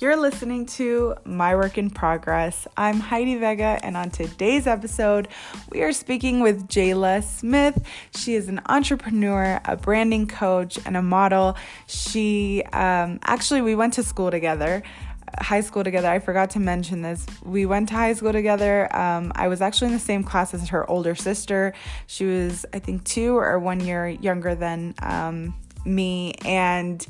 You're 0.00 0.16
listening 0.16 0.64
to 0.64 1.14
My 1.26 1.54
Work 1.54 1.76
in 1.76 1.90
Progress. 1.90 2.66
I'm 2.74 3.00
Heidi 3.00 3.34
Vega, 3.34 3.78
and 3.82 3.98
on 3.98 4.08
today's 4.08 4.66
episode, 4.66 5.28
we 5.70 5.82
are 5.82 5.92
speaking 5.92 6.40
with 6.40 6.68
Jayla 6.68 7.22
Smith. 7.22 7.86
She 8.16 8.34
is 8.34 8.48
an 8.48 8.62
entrepreneur, 8.64 9.60
a 9.62 9.76
branding 9.76 10.26
coach, 10.26 10.78
and 10.86 10.96
a 10.96 11.02
model. 11.02 11.54
She 11.86 12.62
um, 12.72 13.20
actually, 13.24 13.60
we 13.60 13.74
went 13.74 13.92
to 13.94 14.02
school 14.02 14.30
together 14.30 14.82
high 15.38 15.60
school 15.60 15.84
together. 15.84 16.08
I 16.08 16.18
forgot 16.18 16.50
to 16.50 16.58
mention 16.58 17.02
this. 17.02 17.24
We 17.44 17.64
went 17.64 17.90
to 17.90 17.94
high 17.94 18.14
school 18.14 18.32
together. 18.32 18.94
Um, 18.96 19.30
I 19.36 19.46
was 19.46 19.60
actually 19.60 19.88
in 19.88 19.92
the 19.92 20.00
same 20.00 20.24
class 20.24 20.52
as 20.54 20.70
her 20.70 20.90
older 20.90 21.14
sister. 21.14 21.72
She 22.08 22.24
was, 22.24 22.66
I 22.72 22.80
think, 22.80 23.04
two 23.04 23.36
or 23.36 23.58
one 23.58 23.78
year 23.78 24.08
younger 24.08 24.56
than 24.56 24.94
um, 25.00 25.54
me. 25.84 26.32
And 26.44 27.06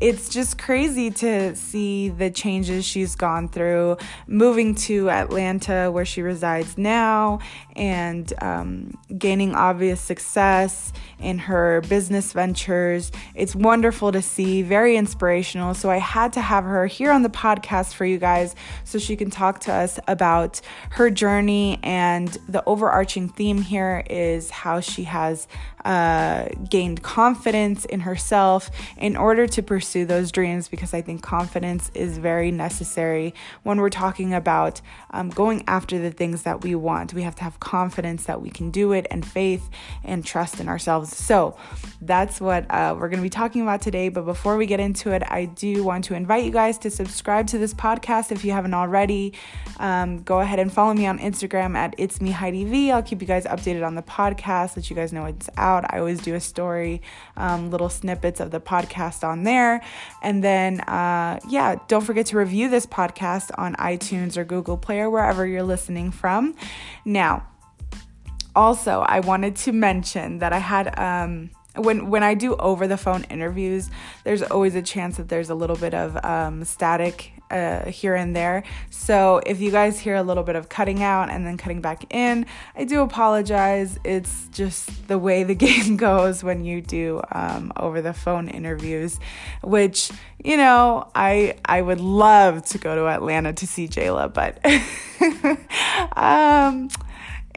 it's 0.00 0.28
just 0.28 0.58
crazy 0.58 1.10
to 1.10 1.54
see 1.56 2.08
the 2.08 2.30
changes 2.30 2.84
she's 2.84 3.14
gone 3.16 3.48
through. 3.48 3.96
Moving 4.26 4.74
to 4.76 5.10
Atlanta, 5.10 5.90
where 5.90 6.04
she 6.04 6.22
resides 6.22 6.78
now, 6.78 7.40
and 7.78 8.32
um, 8.42 8.98
gaining 9.16 9.54
obvious 9.54 10.00
success 10.00 10.92
in 11.20 11.38
her 11.38 11.80
business 11.88 12.32
ventures. 12.32 13.12
It's 13.34 13.54
wonderful 13.54 14.12
to 14.12 14.20
see, 14.20 14.62
very 14.62 14.96
inspirational. 14.96 15.74
So, 15.74 15.88
I 15.88 15.98
had 15.98 16.32
to 16.34 16.40
have 16.40 16.64
her 16.64 16.86
here 16.86 17.12
on 17.12 17.22
the 17.22 17.30
podcast 17.30 17.94
for 17.94 18.04
you 18.04 18.18
guys 18.18 18.54
so 18.84 18.98
she 18.98 19.16
can 19.16 19.30
talk 19.30 19.60
to 19.60 19.72
us 19.72 20.00
about 20.08 20.60
her 20.90 21.08
journey. 21.08 21.78
And 21.82 22.28
the 22.48 22.62
overarching 22.66 23.28
theme 23.28 23.62
here 23.62 24.04
is 24.10 24.50
how 24.50 24.80
she 24.80 25.04
has 25.04 25.46
uh, 25.84 26.48
gained 26.68 27.02
confidence 27.02 27.84
in 27.84 28.00
herself 28.00 28.70
in 28.96 29.16
order 29.16 29.46
to 29.46 29.62
pursue 29.62 30.04
those 30.04 30.32
dreams 30.32 30.68
because 30.68 30.92
I 30.92 31.00
think 31.00 31.22
confidence 31.22 31.90
is 31.94 32.18
very 32.18 32.50
necessary 32.50 33.32
when 33.62 33.80
we're 33.80 33.88
talking 33.88 34.34
about 34.34 34.80
um, 35.12 35.30
going 35.30 35.62
after 35.68 35.98
the 35.98 36.10
things 36.10 36.42
that 36.42 36.62
we 36.62 36.74
want. 36.74 37.14
We 37.14 37.22
have 37.22 37.36
to 37.36 37.44
have 37.44 37.60
confidence 37.60 37.67
that 37.70 38.40
we 38.40 38.50
can 38.50 38.70
do 38.70 38.92
it 38.92 39.06
and 39.10 39.24
faith 39.26 39.68
and 40.04 40.24
trust 40.24 40.60
in 40.60 40.68
ourselves. 40.68 41.14
So 41.16 41.56
that's 42.00 42.40
what 42.40 42.64
uh, 42.70 42.94
we're 42.98 43.08
going 43.08 43.18
to 43.18 43.22
be 43.22 43.30
talking 43.30 43.62
about 43.62 43.82
today. 43.82 44.08
But 44.08 44.24
before 44.24 44.56
we 44.56 44.66
get 44.66 44.80
into 44.80 45.12
it, 45.12 45.22
I 45.26 45.46
do 45.46 45.84
want 45.84 46.04
to 46.04 46.14
invite 46.14 46.44
you 46.44 46.50
guys 46.50 46.78
to 46.78 46.90
subscribe 46.90 47.46
to 47.48 47.58
this 47.58 47.74
podcast 47.74 48.32
if 48.32 48.44
you 48.44 48.52
haven't 48.52 48.74
already. 48.74 49.34
Um, 49.78 50.22
go 50.22 50.40
ahead 50.40 50.58
and 50.58 50.72
follow 50.72 50.94
me 50.94 51.06
on 51.06 51.18
Instagram 51.18 51.76
at 51.76 51.94
It's 51.98 52.20
Me 52.20 52.30
Heidi 52.30 52.64
V. 52.64 52.90
I'll 52.90 53.02
keep 53.02 53.20
you 53.20 53.26
guys 53.26 53.44
updated 53.44 53.86
on 53.86 53.94
the 53.94 54.02
podcast, 54.02 54.76
let 54.76 54.88
you 54.90 54.96
guys 54.96 55.12
know 55.12 55.26
it's 55.26 55.50
out. 55.56 55.84
I 55.92 55.98
always 55.98 56.20
do 56.20 56.34
a 56.34 56.40
story, 56.40 57.02
um, 57.36 57.70
little 57.70 57.88
snippets 57.88 58.40
of 58.40 58.50
the 58.50 58.60
podcast 58.60 59.26
on 59.26 59.42
there. 59.42 59.82
And 60.22 60.42
then, 60.42 60.80
uh, 60.80 61.40
yeah, 61.48 61.76
don't 61.88 62.04
forget 62.04 62.26
to 62.26 62.38
review 62.38 62.68
this 62.68 62.86
podcast 62.86 63.50
on 63.58 63.74
iTunes 63.76 64.36
or 64.36 64.44
Google 64.44 64.76
Play 64.76 65.00
or 65.00 65.10
wherever 65.10 65.46
you're 65.46 65.62
listening 65.62 66.10
from. 66.10 66.54
Now, 67.04 67.46
also, 68.58 69.04
I 69.06 69.20
wanted 69.20 69.54
to 69.56 69.72
mention 69.72 70.38
that 70.38 70.52
I 70.52 70.58
had. 70.58 70.98
Um, 70.98 71.50
when 71.76 72.10
when 72.10 72.24
I 72.24 72.34
do 72.34 72.56
over 72.56 72.88
the 72.88 72.96
phone 72.96 73.22
interviews, 73.30 73.88
there's 74.24 74.42
always 74.42 74.74
a 74.74 74.82
chance 74.82 75.16
that 75.16 75.28
there's 75.28 75.48
a 75.48 75.54
little 75.54 75.76
bit 75.76 75.94
of 75.94 76.22
um, 76.24 76.64
static 76.64 77.32
uh, 77.52 77.88
here 77.88 78.16
and 78.16 78.34
there. 78.34 78.64
So 78.90 79.40
if 79.46 79.60
you 79.60 79.70
guys 79.70 80.00
hear 80.00 80.16
a 80.16 80.24
little 80.24 80.42
bit 80.42 80.56
of 80.56 80.68
cutting 80.68 81.04
out 81.04 81.30
and 81.30 81.46
then 81.46 81.56
cutting 81.56 81.80
back 81.80 82.12
in, 82.12 82.46
I 82.74 82.82
do 82.84 83.02
apologize. 83.02 83.96
It's 84.02 84.48
just 84.48 85.06
the 85.06 85.18
way 85.18 85.44
the 85.44 85.54
game 85.68 85.96
goes 85.96 86.42
when 86.42 86.64
you 86.64 86.80
do 86.80 87.22
um, 87.30 87.72
over 87.76 88.02
the 88.02 88.12
phone 88.12 88.48
interviews, 88.48 89.20
which 89.62 90.10
you 90.42 90.56
know 90.56 91.08
I 91.14 91.58
I 91.64 91.80
would 91.80 92.00
love 92.00 92.64
to 92.66 92.78
go 92.78 92.96
to 92.96 93.06
Atlanta 93.06 93.52
to 93.52 93.66
see 93.68 93.86
Jayla, 93.86 94.34
but 94.34 94.58
um 96.16 96.88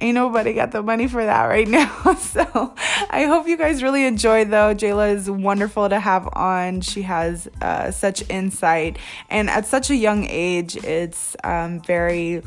ain't 0.02 0.16
nobody 0.16 0.54
got 0.54 0.72
the 0.72 0.84
money 0.84 1.08
for 1.08 1.24
that 1.24 1.46
right 1.46 1.68
now. 1.68 2.14
so 2.20 2.74
I 3.10 3.26
hope 3.26 3.48
you 3.48 3.58
guys 3.58 3.84
really 3.84 4.06
enjoy 4.06 4.46
though. 4.46 4.74
Jayla 4.76 5.14
is 5.16 5.30
wonderful 5.30 5.88
to 5.90 6.00
have 6.00 6.28
on. 6.34 6.82
She 6.82 7.04
has 7.04 7.48
uh, 7.62 7.92
such 7.92 8.28
insight, 8.30 8.98
and 9.30 9.50
at 9.50 9.66
such 9.66 9.90
a 9.90 9.96
young 9.96 10.26
age, 10.28 10.76
it's 10.78 11.36
um, 11.44 11.80
very 11.82 12.42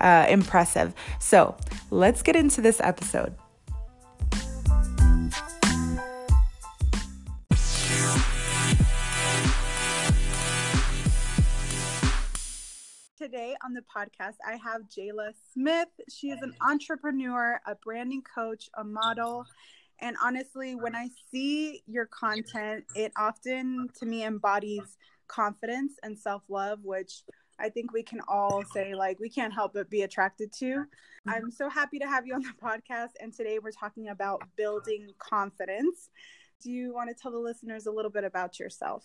uh, 0.00 0.26
impressive. 0.28 0.94
So 1.18 1.56
let's 1.90 2.22
get 2.22 2.36
into 2.36 2.60
this 2.60 2.80
episode. 2.80 3.34
Today 13.22 13.54
on 13.64 13.72
the 13.72 13.82
podcast, 13.82 14.34
I 14.44 14.56
have 14.56 14.82
Jayla 14.88 15.32
Smith. 15.52 15.86
She 16.08 16.30
is 16.30 16.42
an 16.42 16.52
entrepreneur, 16.60 17.60
a 17.64 17.76
branding 17.76 18.22
coach, 18.22 18.68
a 18.76 18.82
model. 18.82 19.46
And 20.00 20.16
honestly, 20.20 20.74
when 20.74 20.96
I 20.96 21.08
see 21.30 21.84
your 21.86 22.06
content, 22.06 22.84
it 22.96 23.12
often 23.16 23.86
to 24.00 24.06
me 24.06 24.24
embodies 24.24 24.96
confidence 25.28 25.92
and 26.02 26.18
self 26.18 26.42
love, 26.48 26.80
which 26.82 27.22
I 27.60 27.68
think 27.68 27.92
we 27.92 28.02
can 28.02 28.20
all 28.26 28.64
say, 28.74 28.96
like, 28.96 29.20
we 29.20 29.30
can't 29.30 29.54
help 29.54 29.74
but 29.74 29.88
be 29.88 30.02
attracted 30.02 30.52
to. 30.54 30.84
I'm 31.28 31.52
so 31.52 31.68
happy 31.68 32.00
to 32.00 32.08
have 32.08 32.26
you 32.26 32.34
on 32.34 32.42
the 32.42 32.54
podcast. 32.60 33.10
And 33.20 33.32
today 33.32 33.60
we're 33.60 33.70
talking 33.70 34.08
about 34.08 34.42
building 34.56 35.10
confidence. 35.20 36.10
Do 36.60 36.72
you 36.72 36.92
want 36.92 37.08
to 37.08 37.14
tell 37.14 37.30
the 37.30 37.38
listeners 37.38 37.86
a 37.86 37.92
little 37.92 38.10
bit 38.10 38.24
about 38.24 38.58
yourself? 38.58 39.04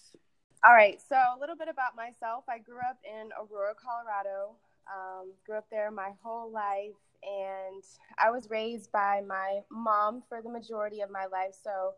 All 0.64 0.74
right, 0.74 1.00
so 1.08 1.16
a 1.16 1.40
little 1.40 1.56
bit 1.56 1.68
about 1.70 1.96
myself. 1.96 2.46
I 2.50 2.58
grew 2.58 2.80
up 2.80 2.98
in 3.06 3.30
Aurora, 3.40 3.74
Colorado. 3.76 4.56
Um, 4.88 5.32
grew 5.46 5.56
up 5.58 5.68
there 5.70 5.92
my 5.92 6.12
whole 6.24 6.50
life, 6.52 6.98
and 7.22 7.84
I 8.18 8.32
was 8.32 8.50
raised 8.50 8.92
by 8.92 9.22
my 9.26 9.60
mom 9.70 10.24
for 10.28 10.42
the 10.42 10.50
majority 10.50 11.02
of 11.02 11.12
my 11.12 11.28
life. 11.28 11.54
So 11.64 11.94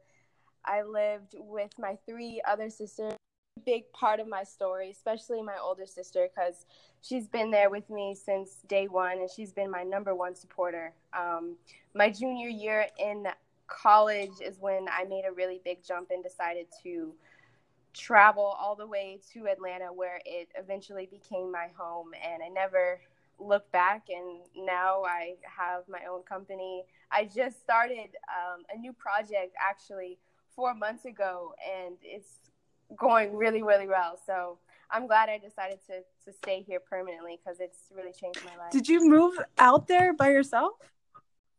I 0.65 0.81
lived 0.83 1.35
with 1.37 1.71
my 1.79 1.97
three 2.05 2.41
other 2.45 2.69
sisters. 2.69 3.13
Big 3.65 3.91
part 3.93 4.19
of 4.19 4.27
my 4.27 4.43
story, 4.43 4.91
especially 4.91 5.41
my 5.41 5.57
older 5.61 5.85
sister, 5.85 6.27
because 6.27 6.65
she's 7.01 7.27
been 7.27 7.51
there 7.51 7.69
with 7.69 7.89
me 7.89 8.13
since 8.13 8.57
day 8.67 8.87
one, 8.87 9.19
and 9.19 9.29
she's 9.29 9.53
been 9.53 9.71
my 9.71 9.83
number 9.83 10.13
one 10.13 10.35
supporter. 10.35 10.93
Um, 11.17 11.55
my 11.95 12.09
junior 12.09 12.49
year 12.49 12.87
in 12.99 13.25
college 13.67 14.41
is 14.41 14.59
when 14.59 14.87
I 14.89 15.05
made 15.05 15.23
a 15.25 15.31
really 15.31 15.61
big 15.63 15.83
jump 15.83 16.09
and 16.11 16.21
decided 16.21 16.67
to 16.83 17.13
travel 17.99 18.55
all 18.59 18.75
the 18.75 18.87
way 18.87 19.19
to 19.33 19.47
Atlanta, 19.47 19.87
where 19.93 20.19
it 20.25 20.49
eventually 20.57 21.07
became 21.11 21.51
my 21.51 21.67
home. 21.77 22.11
And 22.13 22.41
I 22.41 22.49
never 22.49 23.01
looked 23.39 23.71
back. 23.71 24.07
And 24.09 24.41
now 24.55 25.03
I 25.03 25.35
have 25.43 25.83
my 25.89 26.01
own 26.09 26.23
company. 26.23 26.83
I 27.11 27.25
just 27.25 27.59
started 27.61 28.09
um, 28.27 28.63
a 28.73 28.77
new 28.77 28.93
project 28.93 29.55
actually 29.59 30.17
four 30.55 30.73
months 30.73 31.05
ago, 31.05 31.53
and 31.63 31.95
it's 32.03 32.51
going 32.97 33.35
really, 33.35 33.63
really 33.63 33.88
well. 33.88 34.19
So 34.25 34.57
I'm 34.91 35.07
glad 35.07 35.29
I 35.29 35.38
decided 35.38 35.79
to 35.88 36.01
to 36.25 36.38
stay 36.38 36.61
here 36.61 36.79
permanently 36.79 37.39
because 37.39 37.59
it's 37.59 37.79
really 37.95 38.11
changed 38.11 38.41
my 38.43 38.55
life. 38.57 38.71
Did 38.71 38.88
you 38.88 39.07
move 39.07 39.38
out 39.57 39.88
there 39.88 40.13
by 40.13 40.29
yourself? 40.29 40.73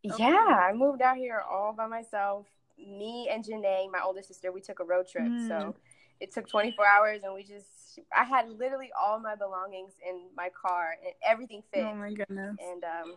Yeah, 0.03 0.59
I 0.69 0.73
moved 0.73 1.01
out 1.01 1.17
here 1.17 1.41
all 1.49 1.73
by 1.73 1.87
myself. 1.87 2.47
Me 2.77 3.29
and 3.31 3.43
Janae, 3.43 3.91
my 3.91 4.01
older 4.03 4.23
sister, 4.23 4.51
we 4.51 4.61
took 4.61 4.79
a 4.79 4.83
road 4.83 5.07
trip. 5.07 5.25
Mm. 5.25 5.47
So 5.47 5.75
it 6.21 6.31
took 6.31 6.47
24 6.47 6.85
hours 6.85 7.21
and 7.23 7.33
we 7.33 7.43
just 7.43 7.99
i 8.15 8.23
had 8.23 8.47
literally 8.57 8.89
all 8.99 9.19
my 9.19 9.35
belongings 9.35 9.93
in 10.07 10.21
my 10.37 10.49
car 10.49 10.95
and 11.03 11.13
everything 11.27 11.61
fit 11.73 11.83
oh 11.83 11.95
my 11.95 12.13
goodness. 12.13 12.55
And 12.61 12.83
um 12.83 13.15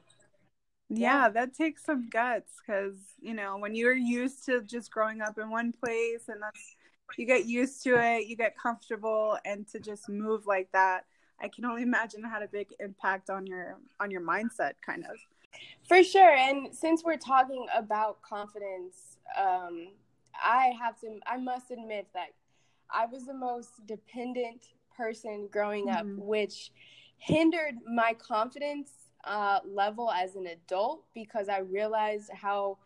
yeah, 0.89 1.25
yeah. 1.25 1.29
that 1.29 1.55
takes 1.55 1.85
some 1.85 2.09
guts 2.09 2.53
because 2.67 2.97
you 3.21 3.35
know 3.35 3.59
when 3.59 3.75
you're 3.75 3.95
used 3.95 4.45
to 4.47 4.63
just 4.63 4.91
growing 4.91 5.21
up 5.21 5.39
in 5.39 5.51
one 5.51 5.73
place 5.73 6.29
and 6.29 6.43
that's 6.43 6.77
you 7.19 7.27
get 7.27 7.45
used 7.47 7.83
to 7.85 7.97
it 8.01 8.27
you 8.27 8.37
get 8.37 8.59
comfortable 8.59 9.39
and 9.45 9.69
to 9.69 9.79
just 9.79 10.09
move 10.09 10.47
like 10.47 10.69
that 10.73 11.05
i 11.41 11.49
can 11.49 11.65
only 11.65 11.83
imagine 11.83 12.25
it 12.25 12.29
had 12.29 12.43
a 12.43 12.49
big 12.49 12.69
impact 12.81 13.31
on 13.31 13.47
your 13.47 13.77
on 14.01 14.11
your 14.11 14.23
mindset 14.23 14.73
kind 14.85 15.05
of. 15.05 15.17
For 15.87 16.03
sure 16.03 16.35
and 16.35 16.75
since 16.75 17.05
we're 17.05 17.19
talking 17.19 17.67
about 17.77 18.21
confidence 18.23 19.19
um 19.39 19.89
i 20.43 20.73
have 20.81 20.99
to 21.01 21.21
i 21.27 21.37
must 21.37 21.71
admit 21.71 22.09
that 22.15 22.31
I 22.95 23.07
was 23.07 23.27
the 23.27 23.35
most 23.35 23.87
dependent 23.87 24.69
person 24.97 25.49
growing 25.51 25.91
up, 25.91 26.07
mm-hmm. 26.07 26.25
which 26.25 26.71
hindered 27.19 27.77
my 27.93 28.15
confidence 28.15 28.91
uh, 29.25 29.61
level 29.67 30.11
as 30.11 30.37
an 30.37 30.47
adult 30.47 31.05
because 31.15 31.49
I 31.49 31.59
realized 31.59 32.31
how 32.33 32.79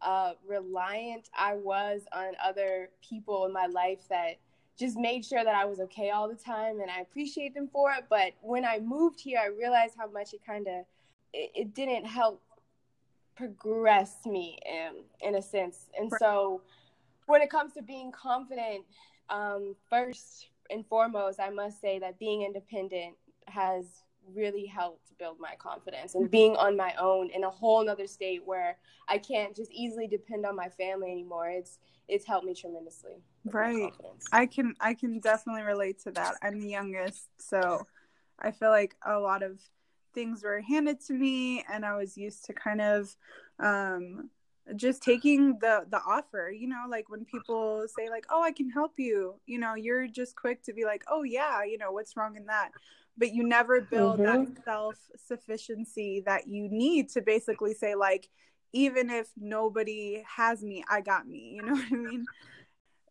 uh, 0.00 0.32
reliant 0.46 1.28
I 1.36 1.54
was 1.54 2.02
on 2.12 2.32
other 2.44 2.90
people 3.08 3.46
in 3.46 3.52
my 3.52 3.66
life 3.66 4.00
that 4.08 4.38
just 4.78 4.96
made 4.96 5.24
sure 5.24 5.44
that 5.44 5.54
I 5.54 5.64
was 5.64 5.80
okay 5.80 6.10
all 6.10 6.28
the 6.28 6.34
time, 6.34 6.80
and 6.80 6.90
I 6.90 7.00
appreciate 7.00 7.54
them 7.54 7.68
for 7.72 7.92
it. 7.92 8.04
But 8.08 8.32
when 8.40 8.64
I 8.64 8.80
moved 8.80 9.20
here, 9.20 9.38
I 9.38 9.46
realized 9.46 9.94
how 9.96 10.10
much 10.10 10.32
it 10.32 10.40
kind 10.44 10.66
of 10.66 10.84
it, 11.32 11.50
it, 11.54 11.74
didn't 11.74 12.06
help 12.06 12.42
progress 13.36 14.16
me 14.26 14.58
in 14.66 15.04
in 15.20 15.34
a 15.36 15.42
sense. 15.42 15.90
And 15.98 16.10
so, 16.18 16.62
when 17.26 17.42
it 17.42 17.50
comes 17.50 17.74
to 17.74 17.82
being 17.82 18.10
confident 18.10 18.84
um, 19.32 19.74
first 19.88 20.48
and 20.70 20.86
foremost, 20.86 21.40
I 21.40 21.50
must 21.50 21.80
say 21.80 21.98
that 21.98 22.18
being 22.18 22.42
independent 22.42 23.16
has 23.46 24.02
really 24.34 24.66
helped 24.66 25.18
build 25.18 25.38
my 25.40 25.54
confidence 25.58 26.14
and 26.14 26.30
being 26.30 26.54
on 26.56 26.76
my 26.76 26.94
own 27.00 27.30
in 27.30 27.42
a 27.42 27.50
whole 27.50 27.84
nother 27.84 28.06
state 28.06 28.42
where 28.44 28.76
I 29.08 29.18
can't 29.18 29.56
just 29.56 29.72
easily 29.72 30.06
depend 30.06 30.46
on 30.46 30.54
my 30.54 30.68
family 30.68 31.10
anymore. 31.10 31.48
It's 31.48 31.78
it's 32.08 32.24
helped 32.24 32.46
me 32.46 32.54
tremendously. 32.54 33.22
Right. 33.44 33.92
I 34.32 34.46
can 34.46 34.74
I 34.80 34.94
can 34.94 35.18
definitely 35.18 35.62
relate 35.62 35.98
to 36.04 36.12
that. 36.12 36.36
I'm 36.42 36.60
the 36.60 36.68
youngest, 36.68 37.28
so 37.38 37.86
I 38.38 38.50
feel 38.52 38.70
like 38.70 38.94
a 39.04 39.18
lot 39.18 39.42
of 39.42 39.58
things 40.14 40.44
were 40.44 40.60
handed 40.60 41.00
to 41.06 41.14
me 41.14 41.64
and 41.72 41.84
I 41.84 41.96
was 41.96 42.16
used 42.18 42.44
to 42.44 42.52
kind 42.52 42.80
of 42.80 43.16
um 43.58 44.30
just 44.76 45.02
taking 45.02 45.58
the 45.60 45.84
the 45.90 46.00
offer 46.06 46.52
you 46.56 46.68
know 46.68 46.84
like 46.88 47.08
when 47.08 47.24
people 47.24 47.84
say 47.88 48.08
like 48.08 48.24
oh 48.30 48.42
i 48.42 48.52
can 48.52 48.70
help 48.70 48.92
you 48.96 49.34
you 49.44 49.58
know 49.58 49.74
you're 49.74 50.06
just 50.06 50.36
quick 50.36 50.62
to 50.62 50.72
be 50.72 50.84
like 50.84 51.02
oh 51.10 51.24
yeah 51.24 51.64
you 51.64 51.76
know 51.78 51.90
what's 51.90 52.16
wrong 52.16 52.36
in 52.36 52.46
that? 52.46 52.70
But 53.18 53.34
you 53.34 53.46
never 53.46 53.80
build 53.80 54.20
mm-hmm. 54.20 54.54
that 54.54 54.64
self 54.64 54.96
sufficiency 55.26 56.22
that 56.26 56.48
you 56.48 56.68
need 56.68 57.10
to 57.10 57.20
basically 57.20 57.74
say 57.74 57.94
like 57.94 58.28
even 58.72 59.10
if 59.10 59.28
nobody 59.36 60.24
has 60.26 60.62
me 60.62 60.82
i 60.88 61.00
got 61.00 61.26
me 61.26 61.52
you 61.56 61.62
know 61.62 61.72
what 61.72 61.92
i 61.92 61.94
mean? 61.94 62.24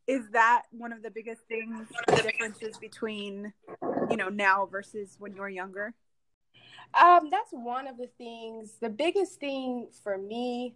Is 0.08 0.30
that 0.32 0.64
one 0.72 0.92
of 0.92 1.04
the 1.04 1.12
biggest 1.12 1.44
things 1.48 1.88
the 2.08 2.16
differences 2.16 2.78
between 2.78 3.54
you 4.10 4.18
know 4.18 4.30
now 4.30 4.66
versus 4.66 5.16
when 5.20 5.36
you 5.36 5.42
were 5.42 5.50
younger? 5.50 5.94
Um 7.00 7.30
that's 7.30 7.52
one 7.52 7.88
of 7.88 7.98
the 7.98 8.10
things. 8.18 8.74
The 8.82 8.90
biggest 8.90 9.40
thing 9.40 9.88
for 10.04 10.18
me 10.18 10.76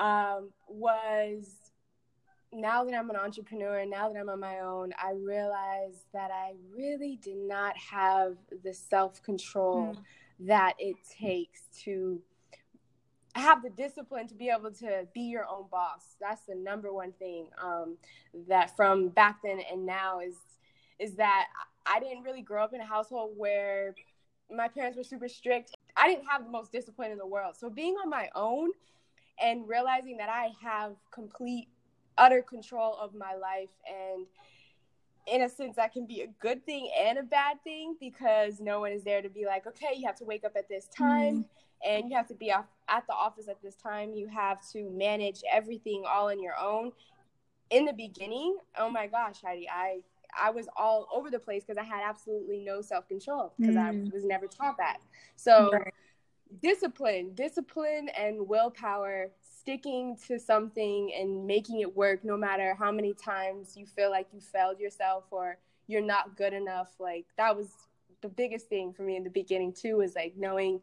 um 0.00 0.50
was 0.68 1.70
now 2.52 2.84
that 2.84 2.94
I'm 2.94 3.10
an 3.10 3.16
entrepreneur, 3.16 3.84
now 3.86 4.08
that 4.08 4.18
I'm 4.18 4.28
on 4.28 4.40
my 4.40 4.60
own, 4.60 4.92
I 4.98 5.12
realized 5.12 6.06
that 6.12 6.30
I 6.32 6.54
really 6.74 7.16
did 7.22 7.36
not 7.36 7.76
have 7.76 8.36
the 8.64 8.74
self 8.74 9.22
control 9.22 9.94
mm. 9.94 9.98
that 10.40 10.74
it 10.78 10.96
takes 11.18 11.62
to 11.84 12.20
have 13.36 13.62
the 13.62 13.70
discipline 13.70 14.26
to 14.26 14.34
be 14.34 14.48
able 14.48 14.72
to 14.72 15.06
be 15.14 15.20
your 15.20 15.46
own 15.46 15.66
boss. 15.70 16.16
That's 16.20 16.42
the 16.46 16.56
number 16.56 16.92
one 16.92 17.12
thing 17.12 17.46
um, 17.62 17.96
that 18.48 18.76
from 18.76 19.10
back 19.10 19.40
then 19.44 19.60
and 19.70 19.86
now 19.86 20.20
is 20.20 20.36
is 20.98 21.14
that 21.14 21.46
I 21.86 22.00
didn't 22.00 22.24
really 22.24 22.42
grow 22.42 22.62
up 22.62 22.74
in 22.74 22.80
a 22.80 22.84
household 22.84 23.32
where 23.36 23.94
my 24.50 24.68
parents 24.68 24.98
were 24.98 25.04
super 25.04 25.28
strict. 25.28 25.72
I 25.96 26.08
didn't 26.08 26.26
have 26.26 26.44
the 26.44 26.50
most 26.50 26.72
discipline 26.72 27.10
in 27.10 27.18
the 27.18 27.26
world. 27.26 27.54
So 27.56 27.70
being 27.70 27.94
on 28.02 28.10
my 28.10 28.28
own 28.34 28.70
and 29.42 29.68
realizing 29.68 30.16
that 30.18 30.28
I 30.28 30.50
have 30.62 30.92
complete 31.10 31.68
utter 32.18 32.42
control 32.42 32.96
of 33.00 33.14
my 33.14 33.34
life. 33.34 33.70
And 33.88 34.26
in 35.26 35.42
a 35.42 35.48
sense 35.48 35.76
that 35.76 35.92
can 35.92 36.06
be 36.06 36.22
a 36.22 36.26
good 36.40 36.64
thing 36.64 36.90
and 36.98 37.18
a 37.18 37.22
bad 37.22 37.62
thing 37.62 37.94
because 38.00 38.58
no 38.58 38.80
one 38.80 38.90
is 38.90 39.04
there 39.04 39.20
to 39.20 39.28
be 39.28 39.44
like 39.44 39.66
okay 39.66 39.94
you 39.94 40.06
have 40.06 40.16
to 40.16 40.24
wake 40.24 40.44
up 40.44 40.52
at 40.56 40.66
this 40.68 40.88
time 40.96 41.44
mm 41.44 41.44
and 41.84 42.10
you 42.10 42.16
have 42.16 42.26
to 42.28 42.34
be 42.34 42.52
off 42.52 42.66
at 42.88 43.06
the 43.06 43.14
office 43.14 43.48
at 43.48 43.62
this 43.62 43.74
time. 43.74 44.12
You 44.12 44.28
have 44.28 44.58
to 44.72 44.90
manage 44.90 45.42
everything 45.50 46.04
all 46.06 46.28
on 46.28 46.42
your 46.42 46.58
own. 46.58 46.92
In 47.70 47.84
the 47.84 47.92
beginning 47.92 48.56
oh 48.78 48.90
my 48.90 49.06
gosh 49.06 49.36
heidi 49.44 49.68
i 49.68 50.00
i 50.36 50.50
was 50.50 50.66
all 50.76 51.06
over 51.14 51.30
the 51.30 51.38
place 51.38 51.62
because 51.62 51.78
i 51.78 51.84
had 51.84 52.02
absolutely 52.04 52.58
no 52.58 52.82
self-control 52.82 53.52
because 53.56 53.76
mm. 53.76 53.80
i 53.80 54.10
was 54.12 54.24
never 54.24 54.48
taught 54.48 54.76
that. 54.78 54.98
So 55.36 55.70
right. 55.72 55.94
Discipline 56.62 57.32
discipline 57.34 58.08
and 58.18 58.48
willpower 58.48 59.30
sticking 59.60 60.16
to 60.26 60.38
something 60.38 61.12
and 61.18 61.46
making 61.46 61.80
it 61.80 61.96
work 61.96 62.24
no 62.24 62.36
matter 62.36 62.74
how 62.78 62.90
many 62.90 63.12
times 63.14 63.76
you 63.76 63.86
feel 63.86 64.10
like 64.10 64.26
you 64.32 64.40
failed 64.40 64.80
yourself 64.80 65.24
or 65.30 65.58
you're 65.86 66.00
not 66.00 66.36
good 66.36 66.52
enough. 66.52 66.88
Like 66.98 67.26
that 67.36 67.56
was 67.56 67.68
the 68.22 68.28
biggest 68.28 68.68
thing 68.68 68.92
for 68.92 69.02
me 69.02 69.16
in 69.16 69.24
the 69.24 69.30
beginning 69.30 69.72
too 69.72 69.98
was 69.98 70.14
like 70.14 70.34
knowing 70.36 70.80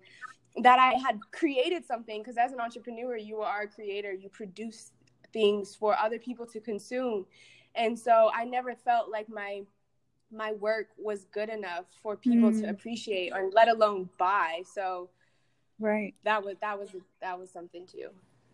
that 0.64 0.80
I 0.80 0.94
had 0.94 1.20
created 1.32 1.86
something. 1.86 2.22
Because 2.22 2.38
as 2.38 2.52
an 2.52 2.60
entrepreneur 2.60 3.18
you 3.18 3.42
are 3.42 3.64
a 3.64 3.68
creator. 3.68 4.14
You 4.14 4.30
produce 4.30 4.92
things 5.34 5.76
for 5.76 5.98
other 5.98 6.20
people 6.20 6.46
to 6.48 6.60
consume. 6.60 7.26
And 7.76 7.98
so 7.98 8.32
I 8.34 8.46
never 8.46 8.76
felt 8.76 9.10
like 9.10 9.28
my 9.30 9.62
my 10.30 10.52
work 10.54 10.88
was 10.98 11.24
good 11.32 11.50
enough 11.50 11.86
for 12.04 12.18
people 12.18 12.52
mm. 12.52 12.62
to 12.62 12.70
appreciate 12.70 13.32
or 13.34 13.50
let 13.54 13.70
alone 13.70 14.10
buy. 14.18 14.62
So 14.74 15.10
right 15.80 16.16
that 16.24 16.44
was 16.44 16.56
that 16.62 16.78
was 16.78 16.90
that 17.22 17.38
was 17.38 17.50
something 17.52 17.86
too 17.86 18.10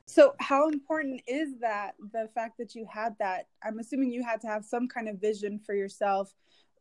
so, 0.05 0.35
how 0.39 0.67
important 0.67 1.21
is 1.27 1.59
that 1.61 1.95
the 2.11 2.29
fact 2.35 2.57
that 2.57 2.75
you 2.75 2.85
had 2.91 3.15
that? 3.19 3.47
I'm 3.63 3.79
assuming 3.79 4.11
you 4.11 4.23
had 4.23 4.41
to 4.41 4.47
have 4.47 4.65
some 4.65 4.87
kind 4.87 5.07
of 5.07 5.19
vision 5.19 5.59
for 5.65 5.73
yourself, 5.73 6.33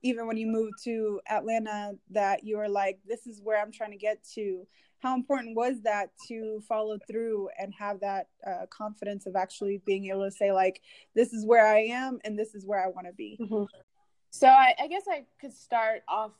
even 0.03 0.27
when 0.27 0.37
you 0.37 0.47
moved 0.47 0.75
to 0.85 1.21
Atlanta, 1.31 1.93
that 2.11 2.45
you 2.45 2.59
were 2.59 2.69
like, 2.69 2.99
this 3.07 3.27
is 3.27 3.41
where 3.43 3.61
I'm 3.61 3.71
trying 3.71 3.93
to 3.93 3.97
get 3.97 4.19
to. 4.35 4.67
How 4.99 5.15
important 5.15 5.57
was 5.57 5.81
that 5.83 6.11
to 6.29 6.63
follow 6.69 6.99
through 7.09 7.49
and 7.59 7.73
have 7.79 8.01
that 8.01 8.29
uh, 8.47 8.67
confidence 8.71 9.27
of 9.27 9.37
actually 9.37 9.81
being 9.85 10.07
able 10.07 10.25
to 10.25 10.31
say, 10.31 10.53
like, 10.53 10.81
this 11.15 11.33
is 11.33 11.47
where 11.47 11.67
I 11.67 11.85
am 11.85 12.19
and 12.25 12.39
this 12.39 12.55
is 12.55 12.67
where 12.67 12.85
I 12.85 12.89
want 12.89 13.07
to 13.07 13.13
be? 13.13 13.39
Mm-hmm. 13.41 13.65
So, 14.31 14.49
I, 14.49 14.75
I 14.81 14.89
guess 14.89 15.03
I 15.09 15.25
could 15.41 15.53
start 15.53 16.03
off 16.09 16.33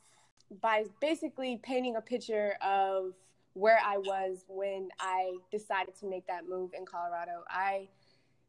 by 0.61 0.83
basically 0.99 1.59
painting 1.63 1.95
a 1.95 2.01
picture 2.01 2.55
of 2.61 3.13
where 3.53 3.79
I 3.85 3.97
was 3.97 4.45
when 4.47 4.89
I 4.99 5.37
decided 5.51 5.95
to 5.99 6.07
make 6.07 6.27
that 6.27 6.47
move 6.49 6.71
in 6.77 6.85
Colorado. 6.85 7.43
I 7.47 7.87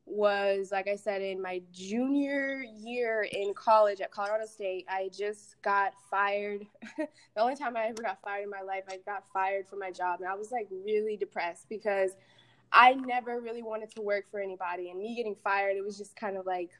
was, 0.07 0.71
like 0.71 0.89
I 0.89 0.97
said, 0.97 1.23
in 1.23 1.41
my 1.41 1.63
junior 1.73 2.63
year 2.63 3.27
in 3.33 3.55
college 3.55 4.01
at 4.01 4.11
Colorado 4.11 4.47
State. 4.47 4.87
I 4.89 5.11
just 5.17 5.61
got 5.63 5.93
fired. 6.11 6.67
the 6.99 7.41
only 7.41 7.57
time 7.57 7.77
I 7.77 7.87
ever 7.87 8.03
got 8.03 8.21
fired 8.23 8.45
in 8.45 8.51
my 8.51 8.63
life, 8.63 8.85
I 8.89 8.99
got 9.07 9.25
fired 9.33 9.67
from 9.67 9.79
my 9.79 9.91
job. 9.91 10.21
And 10.21 10.29
I 10.29 10.35
was 10.35 10.53
like 10.53 10.69
really 10.85 11.17
depressed 11.17 11.69
because 11.69 12.13
I 12.73 12.95
never 12.95 13.41
really 13.41 13.63
wanted 13.63 13.91
to 13.95 14.03
work 14.03 14.31
for 14.31 14.41
anybody. 14.41 14.91
And 14.91 14.99
me 14.99 15.15
getting 15.15 15.37
fired, 15.37 15.77
it 15.77 15.85
was 15.85 15.97
just 15.97 16.17
kind 16.17 16.37
of 16.37 16.45
like, 16.45 16.71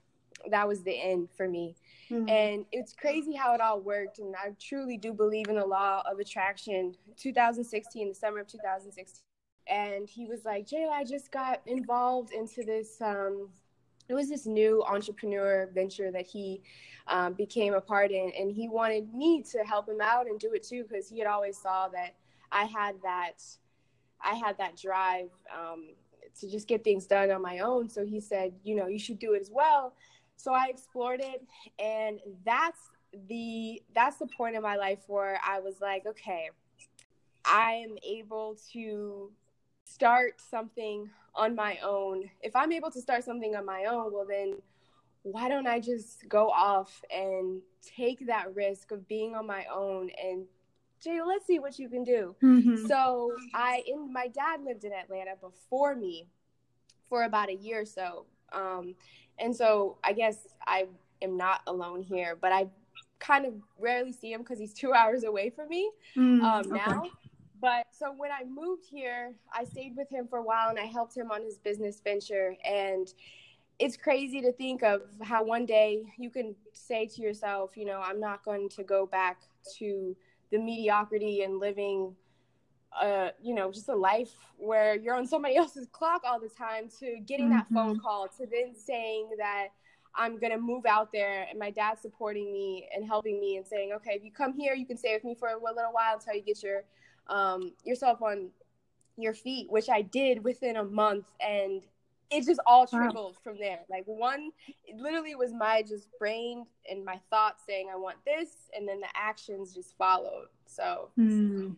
that 0.51 0.67
was 0.67 0.83
the 0.83 0.93
end 0.93 1.29
for 1.37 1.49
me. 1.49 1.75
Mm-hmm. 2.11 2.29
And 2.29 2.65
it's 2.73 2.93
crazy 2.93 3.35
how 3.35 3.55
it 3.55 3.61
all 3.61 3.81
worked. 3.81 4.19
And 4.19 4.35
I 4.37 4.51
truly 4.61 4.97
do 4.97 5.13
believe 5.13 5.49
in 5.49 5.57
the 5.57 5.67
law 5.67 6.03
of 6.11 6.19
attraction. 6.19 6.95
2016, 7.17 8.09
the 8.09 8.15
summer 8.15 8.41
of 8.41 8.47
2016. 8.47 9.23
And 9.67 10.07
he 10.09 10.27
was 10.27 10.45
like, 10.45 10.67
Jayla, 10.67 10.91
I 10.91 11.05
just 11.05 11.33
got 11.33 11.63
involved 11.67 12.33
into 12.33 12.63
this. 12.65 13.01
Um, 13.01 13.49
it 14.09 14.15
was 14.15 14.29
this 14.29 14.45
new 14.45 14.85
entrepreneur 14.87 15.71
venture 15.73 16.11
that 16.11 16.27
he 16.27 16.63
um, 17.09 17.33
became 17.33 17.73
a 17.73 17.81
part 17.81 18.11
in. 18.11 18.31
And 18.39 18.53
he 18.53 18.69
wanted 18.69 19.15
me 19.15 19.43
to 19.53 19.59
help 19.61 19.89
him 19.89 20.01
out 20.03 20.27
and 20.27 20.39
do 20.39 20.53
it 20.53 20.63
too, 20.63 20.85
because 20.87 21.09
he 21.09 21.19
had 21.19 21.29
always 21.29 21.57
saw 21.57 21.89
that 21.89 22.15
I 22.53 22.65
had 22.65 22.97
that. 23.03 23.43
I 24.23 24.35
had 24.35 24.57
that 24.59 24.77
drive 24.77 25.31
um, 25.53 25.89
to 26.41 26.51
just 26.51 26.67
get 26.69 26.85
things 26.85 27.07
done 27.07 27.31
on 27.31 27.43
my 27.43 27.61
own. 27.61 27.89
So 27.89 28.05
he 28.05 28.21
said, 28.21 28.53
you 28.63 28.75
know, 28.75 28.87
you 28.87 28.99
should 28.99 29.19
do 29.19 29.35
it 29.35 29.41
as 29.41 29.51
well. 29.53 29.95
So 30.37 30.53
I 30.53 30.67
explored 30.69 31.21
it 31.21 31.43
and 31.79 32.21
that's 32.45 32.81
the 33.29 33.83
that's 33.95 34.17
the 34.19 34.27
point 34.27 34.57
in 34.57 34.63
my 34.63 34.77
life 34.77 35.01
where 35.07 35.41
I 35.47 35.61
was 35.61 35.81
like, 35.81 36.07
okay, 36.07 36.51
I 37.45 37.73
am 37.73 37.97
able 38.07 38.57
to 38.73 39.31
start 39.85 40.41
something 40.41 41.09
on 41.35 41.55
my 41.55 41.79
own. 41.83 42.31
If 42.43 42.57
I'm 42.57 42.73
able 42.73 42.91
to 42.91 43.01
start 43.01 43.25
something 43.25 43.55
on 43.55 43.65
my 43.65 43.85
own, 43.85 44.13
well 44.13 44.27
then 44.29 44.57
why 45.23 45.49
don't 45.49 45.67
I 45.67 45.81
just 45.81 46.29
go 46.29 46.51
off 46.51 47.03
and 47.11 47.63
take 47.97 48.27
that 48.27 48.55
risk 48.55 48.93
of 48.93 49.09
being 49.09 49.35
on 49.35 49.47
my 49.47 49.65
own 49.73 50.11
and 50.23 50.45
Jay, 51.03 51.21
let's 51.21 51.47
see 51.47 51.59
what 51.59 51.79
you 51.79 51.89
can 51.89 52.03
do. 52.03 52.35
Mm-hmm. 52.43 52.87
So 52.87 53.33
I 53.55 53.83
in 53.87 54.13
my 54.13 54.29
dad 54.29 54.63
lived 54.65 54.85
in 54.85 54.93
Atlanta 54.93 55.33
before 55.41 55.95
me 55.95 56.29
for 57.09 57.25
about 57.25 57.51
a 57.51 57.55
year 57.55 57.83
or 57.83 57.85
so. 57.85 58.27
Um, 58.53 58.95
and 59.39 59.55
so 59.55 59.99
I 60.05 60.13
guess 60.13 60.47
I 60.67 60.87
am 61.23 61.37
not 61.37 61.63
alone 61.67 62.03
here, 62.03 62.37
but 62.41 62.53
I 62.53 62.69
kind 63.19 63.47
of 63.47 63.55
rarely 63.79 64.13
see 64.13 64.33
him 64.33 64.41
because 64.41 64.59
he's 64.59 64.75
two 64.75 64.93
hours 64.95 65.25
away 65.25 65.51
from 65.51 65.69
me 65.69 65.91
mm, 66.17 66.43
um, 66.43 66.71
now. 66.71 67.05
But 67.61 67.87
so 67.91 68.13
when 68.15 68.31
I 68.31 68.45
moved 68.45 68.85
here, 68.91 69.33
I 69.53 69.65
stayed 69.65 69.97
with 69.97 70.11
him 70.11 70.29
for 70.29 70.39
a 70.39 70.43
while 70.43 70.69
and 70.69 70.79
I 70.79 70.85
helped 70.85 71.17
him 71.17 71.31
on 71.31 71.43
his 71.43 71.57
business 71.57 72.01
venture. 72.05 72.55
And 72.63 73.09
it's 73.79 73.97
crazy 73.97 74.43
to 74.43 74.53
think 74.53 74.83
of 74.83 75.03
how 75.23 75.45
one 75.45 75.65
day 75.65 76.03
you 76.19 76.29
can 76.29 76.55
say 76.75 77.07
to 77.07 77.23
yourself, 77.23 77.71
you 77.75 77.87
know, 77.87 78.03
I'm 78.05 78.21
not 78.21 78.45
going 78.45 78.69
to 78.71 78.83
go 78.85 79.07
back 79.07 79.39
to 79.79 80.15
the 80.51 80.59
mediocrity 80.59 81.43
and 81.43 81.59
living 81.59 82.15
uh, 83.01 83.31
you 83.43 83.55
know, 83.55 83.73
just 83.73 83.89
a 83.89 83.95
life 83.95 84.31
where 84.57 84.97
you're 84.97 85.15
on 85.15 85.27
somebody 85.27 85.57
else's 85.59 85.87
clock 85.93 86.23
all 86.25 86.41
the 86.41 86.49
time 86.49 86.89
to 87.01 87.19
getting 87.27 87.47
mm-hmm. 87.47 87.59
that 87.59 87.67
phone 87.73 87.95
mm-hmm. 87.95 88.01
call 88.01 88.29
to 88.29 88.47
then 88.47 88.75
saying 88.75 89.29
that 89.39 89.69
I'm 90.17 90.39
gonna 90.39 90.59
move 90.59 90.87
out 90.87 91.11
there 91.13 91.47
and 91.49 91.59
my 91.59 91.71
dad's 91.71 92.01
supporting 92.01 92.53
me 92.53 92.89
and 92.95 93.05
helping 93.05 93.41
me 93.41 93.57
and 93.57 93.67
saying, 93.67 93.93
okay, 93.95 94.13
if 94.13 94.25
you 94.25 94.31
come 94.31 94.53
here, 94.53 94.75
you 94.75 94.87
can 94.87 94.97
stay 94.97 95.15
with 95.15 95.25
me 95.25 95.35
for 95.35 95.49
a 95.49 95.55
little 95.55 95.93
while 95.93 96.15
until 96.15 96.35
you 96.35 96.43
get 96.43 96.63
your 96.63 96.85
um, 97.27 97.73
yourself 97.85 98.23
on 98.23 98.51
your 99.17 99.35
feet, 99.35 99.71
which 99.71 99.89
I 99.89 100.03
did 100.03 100.45
within 100.45 100.77
a 100.77 100.85
month. 100.85 101.27
And 101.41 101.83
it 102.31 102.47
just 102.47 102.61
all 102.67 102.87
trickled 102.87 103.35
wow. 103.35 103.41
from 103.43 103.59
there. 103.59 103.81
Like 103.89 104.05
one, 104.07 104.51
it 104.87 104.97
literally 104.97 105.35
was 105.35 105.53
my 105.53 105.83
just 105.83 106.09
brain 106.19 106.67
and 106.89 107.05
my 107.05 107.21
thoughts 107.31 107.65
saying 107.67 107.89
I 107.93 107.97
want 107.97 108.17
this, 108.25 108.51
and 108.77 108.89
then 108.89 109.01
the 109.01 109.09
actions 109.15 109.75
just 109.75 109.97
followed. 109.97 110.49
So. 110.67 111.11
Mm. 111.19 111.77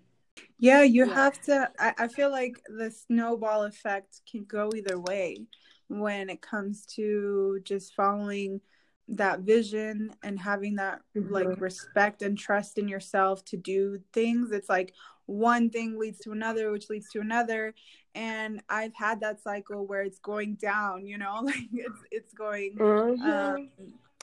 Yeah, 0.58 0.82
you 0.82 1.06
yeah. 1.06 1.14
have 1.14 1.40
to. 1.42 1.70
I, 1.78 1.94
I 1.98 2.08
feel 2.08 2.30
like 2.30 2.60
the 2.66 2.90
snowball 2.90 3.64
effect 3.64 4.20
can 4.30 4.44
go 4.44 4.70
either 4.74 4.98
way 4.98 5.46
when 5.88 6.30
it 6.30 6.40
comes 6.40 6.86
to 6.86 7.60
just 7.62 7.94
following 7.94 8.60
that 9.08 9.40
vision 9.40 10.10
and 10.22 10.38
having 10.38 10.76
that 10.76 11.00
mm-hmm. 11.16 11.32
like 11.32 11.60
respect 11.60 12.22
and 12.22 12.36
trust 12.36 12.78
in 12.78 12.88
yourself 12.88 13.44
to 13.46 13.56
do 13.56 13.98
things. 14.12 14.50
It's 14.50 14.68
like 14.68 14.94
one 15.26 15.70
thing 15.70 15.98
leads 15.98 16.20
to 16.20 16.32
another, 16.32 16.70
which 16.70 16.90
leads 16.90 17.10
to 17.10 17.20
another. 17.20 17.74
And 18.14 18.62
I've 18.68 18.94
had 18.94 19.20
that 19.20 19.42
cycle 19.42 19.86
where 19.86 20.02
it's 20.02 20.18
going 20.18 20.54
down, 20.54 21.06
you 21.06 21.18
know, 21.18 21.40
like 21.42 21.68
it's 21.72 22.00
it's 22.10 22.32
going 22.32 22.76
mm-hmm. 22.76 23.30
um, 23.30 23.70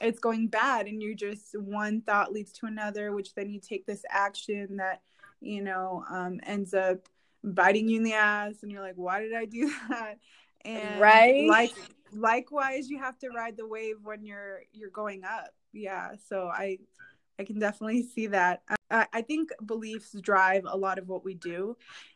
it's 0.01 0.19
going 0.19 0.47
bad 0.47 0.87
and 0.87 1.01
you 1.01 1.15
just 1.15 1.57
one 1.57 2.01
thought 2.01 2.33
leads 2.33 2.51
to 2.53 2.65
another, 2.65 3.13
which 3.13 3.33
then 3.35 3.49
you 3.49 3.59
take 3.59 3.85
this 3.85 4.03
action 4.09 4.77
that, 4.77 5.01
you 5.43 5.61
know, 5.61 6.03
um, 6.09 6.39
ends 6.45 6.73
up 6.73 6.97
biting 7.43 7.89
you 7.89 7.97
in 7.97 8.03
the 8.03 8.13
ass 8.13 8.55
and 8.63 8.71
you're 8.71 8.81
like, 8.81 8.95
why 8.95 9.21
did 9.21 9.33
I 9.33 9.45
do 9.45 9.71
that? 9.89 10.17
And 10.65 11.01
right 11.01 11.45
like 11.47 11.73
likewise 12.13 12.89
you 12.89 12.97
have 12.97 13.19
to 13.19 13.29
ride 13.29 13.57
the 13.57 13.67
wave 13.67 13.97
when 14.03 14.23
you're 14.25 14.61
you're 14.71 14.89
going 14.89 15.23
up. 15.23 15.53
Yeah. 15.73 16.11
So 16.29 16.47
I 16.47 16.79
I 17.39 17.43
can 17.43 17.59
definitely 17.59 18.03
see 18.03 18.27
that. 18.27 18.61
I, 18.91 19.07
I 19.11 19.21
think 19.21 19.49
beliefs 19.65 20.15
drive 20.21 20.63
a 20.65 20.77
lot 20.77 20.99
of 20.99 21.07
what 21.07 21.25
we 21.25 21.33
do. 21.33 21.75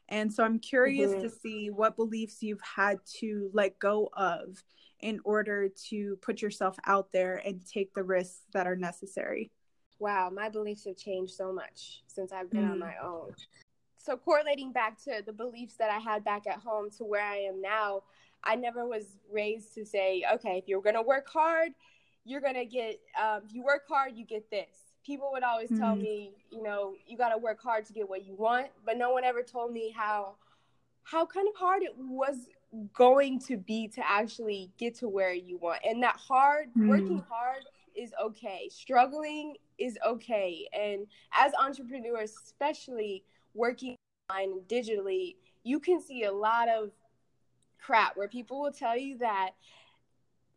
And 0.09 0.31
so 0.31 0.43
I'm 0.43 0.59
curious 0.59 1.11
mm-hmm. 1.11 1.23
to 1.23 1.29
see 1.29 1.69
what 1.69 1.95
beliefs 1.95 2.41
you've 2.41 2.61
had 2.61 2.99
to 3.19 3.49
let 3.53 3.79
go 3.79 4.09
of 4.13 4.63
in 4.99 5.19
order 5.23 5.69
to 5.89 6.17
put 6.21 6.41
yourself 6.41 6.77
out 6.85 7.11
there 7.11 7.41
and 7.45 7.61
take 7.65 7.93
the 7.93 8.03
risks 8.03 8.41
that 8.53 8.67
are 8.67 8.75
necessary. 8.75 9.51
Wow, 9.99 10.29
my 10.33 10.49
beliefs 10.49 10.85
have 10.85 10.97
changed 10.97 11.33
so 11.33 11.51
much 11.51 12.03
since 12.07 12.31
I've 12.31 12.49
been 12.49 12.67
mm. 12.67 12.71
on 12.71 12.79
my 12.79 12.93
own. 13.03 13.33
So, 13.97 14.15
correlating 14.15 14.71
back 14.71 15.01
to 15.03 15.21
the 15.25 15.33
beliefs 15.33 15.75
that 15.75 15.89
I 15.89 15.97
had 15.97 16.23
back 16.23 16.47
at 16.47 16.59
home 16.59 16.89
to 16.97 17.03
where 17.03 17.23
I 17.23 17.37
am 17.37 17.61
now, 17.61 18.03
I 18.43 18.55
never 18.55 18.87
was 18.87 19.17
raised 19.31 19.73
to 19.73 19.85
say, 19.85 20.23
okay, 20.35 20.57
if 20.57 20.67
you're 20.67 20.81
going 20.81 20.95
to 20.95 21.01
work 21.01 21.27
hard, 21.27 21.71
you're 22.23 22.41
going 22.41 22.55
to 22.55 22.65
get, 22.65 22.99
um, 23.21 23.41
if 23.45 23.53
you 23.53 23.63
work 23.63 23.83
hard, 23.87 24.11
you 24.15 24.25
get 24.25 24.49
this 24.49 24.87
people 25.07 25.29
would 25.31 25.43
always 25.43 25.69
mm-hmm. 25.69 25.81
tell 25.81 25.95
me, 25.95 26.33
you 26.51 26.61
know, 26.61 26.93
you 27.07 27.17
got 27.17 27.29
to 27.29 27.37
work 27.37 27.63
hard 27.63 27.85
to 27.85 27.93
get 27.93 28.07
what 28.07 28.25
you 28.25 28.35
want, 28.35 28.67
but 28.85 28.97
no 28.97 29.11
one 29.11 29.23
ever 29.23 29.41
told 29.41 29.71
me 29.71 29.89
how 29.95 30.35
how 31.03 31.25
kind 31.25 31.47
of 31.47 31.55
hard 31.55 31.81
it 31.81 31.93
was 31.97 32.49
going 32.93 33.39
to 33.39 33.55
be 33.55 33.87
to 33.87 34.05
actually 34.05 34.69
get 34.77 34.93
to 34.93 35.07
where 35.07 35.33
you 35.33 35.57
want. 35.57 35.79
And 35.87 36.03
that 36.03 36.17
hard 36.17 36.67
mm-hmm. 36.69 36.89
working 36.89 37.23
hard 37.29 37.63
is 37.97 38.13
okay. 38.21 38.69
Struggling 38.71 39.55
is 39.77 39.97
okay. 40.05 40.67
And 40.73 41.07
as 41.33 41.51
entrepreneurs, 41.59 42.33
especially 42.45 43.23
working 43.53 43.95
online 44.29 44.61
digitally, 44.67 45.35
you 45.63 45.79
can 45.79 46.01
see 46.01 46.23
a 46.23 46.31
lot 46.31 46.69
of 46.69 46.91
crap 47.79 48.15
where 48.15 48.27
people 48.27 48.61
will 48.61 48.71
tell 48.71 48.97
you 48.97 49.17
that 49.17 49.51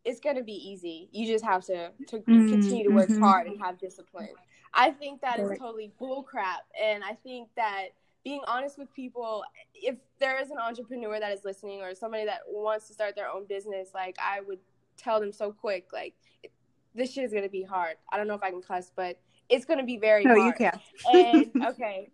it's 0.05 0.21
going 0.21 0.37
to 0.37 0.43
be 0.43 0.53
easy. 0.53 1.09
You 1.13 1.27
just 1.27 1.45
have 1.45 1.65
to, 1.67 1.91
to 2.09 2.19
mm-hmm. 2.19 2.49
continue 2.49 2.85
to 2.85 2.95
work 2.95 3.09
mm-hmm. 3.09 3.23
hard 3.23 3.47
and 3.47 3.61
have 3.61 3.79
discipline. 3.79 4.31
I 4.73 4.91
think 4.91 5.21
that 5.23 5.39
is 5.39 5.59
totally 5.59 5.93
bullcrap. 6.01 6.63
And 6.81 7.03
I 7.03 7.15
think 7.15 7.49
that 7.57 7.89
being 8.25 8.41
honest 8.47 8.79
with 8.79 8.93
people, 8.95 9.43
if 9.75 9.97
there 10.19 10.41
is 10.41 10.51
an 10.51 10.59
entrepreneur 10.59 11.19
that 11.19 11.33
is 11.33 11.45
listening 11.45 11.81
or 11.83 11.95
somebody 11.95 12.25
that 12.27 12.41
wants 12.47 12.87
to 12.89 12.95
start 12.95 13.17
their 13.17 13.29
own 13.29 13.47
business, 13.47 13.91
like 13.95 14.17
I 14.23 14.41
would 14.41 14.61
tell 14.97 15.21
them 15.21 15.33
so 15.33 15.53
quick, 15.53 15.89
like, 15.93 16.15
this 16.95 17.13
shit 17.13 17.25
is 17.25 17.33
going 17.33 17.45
to 17.45 17.51
be 17.51 17.63
hard. 17.63 17.97
I 18.13 18.17
don't 18.17 18.27
know 18.27 18.35
if 18.35 18.43
I 18.43 18.51
can 18.51 18.63
cuss, 18.63 18.91
but 18.95 19.19
it's 19.49 19.65
going 19.65 19.79
to 19.79 19.85
be 19.85 19.99
very 19.99 20.25
hard. 20.25 20.37
no, 20.37 20.43
hard. 20.43 20.55
you 20.61 20.71
can. 20.71 21.53
and 21.55 21.67
okay. 21.69 22.11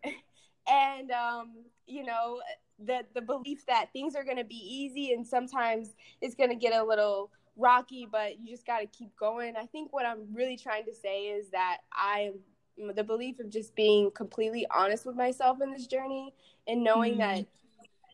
And, 0.68 1.10
um, 1.10 1.52
you 1.86 2.04
know, 2.04 2.40
the, 2.84 3.02
the 3.14 3.22
belief 3.22 3.64
that 3.66 3.92
things 3.92 4.14
are 4.14 4.24
going 4.24 4.36
to 4.36 4.44
be 4.44 4.56
easy 4.56 5.12
and 5.12 5.26
sometimes 5.26 5.94
it's 6.20 6.34
going 6.34 6.50
to 6.50 6.56
get 6.56 6.74
a 6.74 6.84
little 6.84 7.30
rocky, 7.56 8.06
but 8.10 8.38
you 8.40 8.50
just 8.50 8.66
got 8.66 8.80
to 8.80 8.86
keep 8.86 9.16
going. 9.16 9.54
I 9.56 9.66
think 9.66 9.92
what 9.92 10.04
I'm 10.04 10.26
really 10.32 10.56
trying 10.56 10.84
to 10.86 10.94
say 10.94 11.24
is 11.28 11.50
that 11.50 11.78
I 11.92 12.32
am 12.78 12.94
the 12.94 13.04
belief 13.04 13.40
of 13.40 13.50
just 13.50 13.74
being 13.74 14.10
completely 14.10 14.66
honest 14.74 15.06
with 15.06 15.16
myself 15.16 15.58
in 15.62 15.72
this 15.72 15.86
journey 15.86 16.34
and 16.66 16.84
knowing 16.84 17.12
mm-hmm. 17.12 17.36
that 17.36 17.46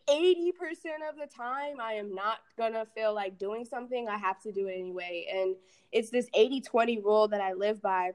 80% 0.09 0.53
of 1.09 1.17
the 1.19 1.27
time 1.27 1.81
I 1.81 1.95
am 1.95 2.15
not 2.15 2.39
going 2.57 2.73
to 2.73 2.87
feel 2.95 3.15
like 3.15 3.39
doing 3.39 3.65
something. 3.65 4.09
I 4.09 4.19
have 4.19 4.41
to 4.43 4.53
do 4.53 4.67
it 4.67 4.75
anyway. 4.79 5.27
And 5.33 5.57
it's 5.93 6.11
this 6.11 6.29
80 6.35 6.61
20 6.61 6.99
rule 7.01 7.29
that 7.29 7.41
I 7.41 7.53
live 7.53 7.81
by, 7.81 8.13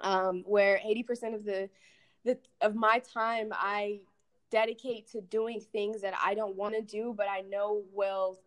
um, 0.00 0.42
where 0.46 0.80
80% 0.84 1.34
of 1.34 1.44
the, 1.44 1.68
the 2.24 2.38
of 2.60 2.74
my 2.74 3.00
time 3.00 3.50
I 3.52 4.00
dedicate 4.50 5.10
to 5.12 5.20
doing 5.20 5.60
things 5.60 6.02
that 6.02 6.14
I 6.22 6.34
don't 6.34 6.56
want 6.56 6.74
to 6.74 6.82
do, 6.82 7.14
but 7.16 7.28
I 7.28 7.42
know 7.42 7.82
will 7.92 8.38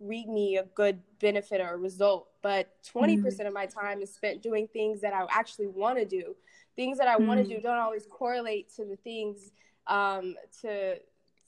read 0.00 0.28
me 0.28 0.56
a 0.56 0.64
good 0.64 1.00
benefit 1.20 1.60
or 1.60 1.74
a 1.74 1.76
result. 1.76 2.28
But 2.42 2.70
20% 2.92 3.18
mm. 3.18 3.22
percent 3.22 3.44
mm 3.44 3.48
of 3.48 3.54
my 3.54 3.66
time 3.66 4.02
is 4.02 4.12
spent 4.12 4.42
doing 4.42 4.66
things 4.66 5.00
that 5.00 5.14
I 5.14 5.24
actually 5.30 5.68
want 5.68 5.98
to 5.98 6.04
do. 6.04 6.34
Things 6.74 6.98
that 6.98 7.08
I 7.08 7.16
mm. 7.16 7.26
want 7.26 7.40
to 7.40 7.46
do 7.46 7.60
don't 7.60 7.78
always 7.78 8.06
correlate 8.06 8.74
to 8.76 8.84
the 8.84 8.96
things 8.96 9.52
um, 9.86 10.34
to 10.62 10.96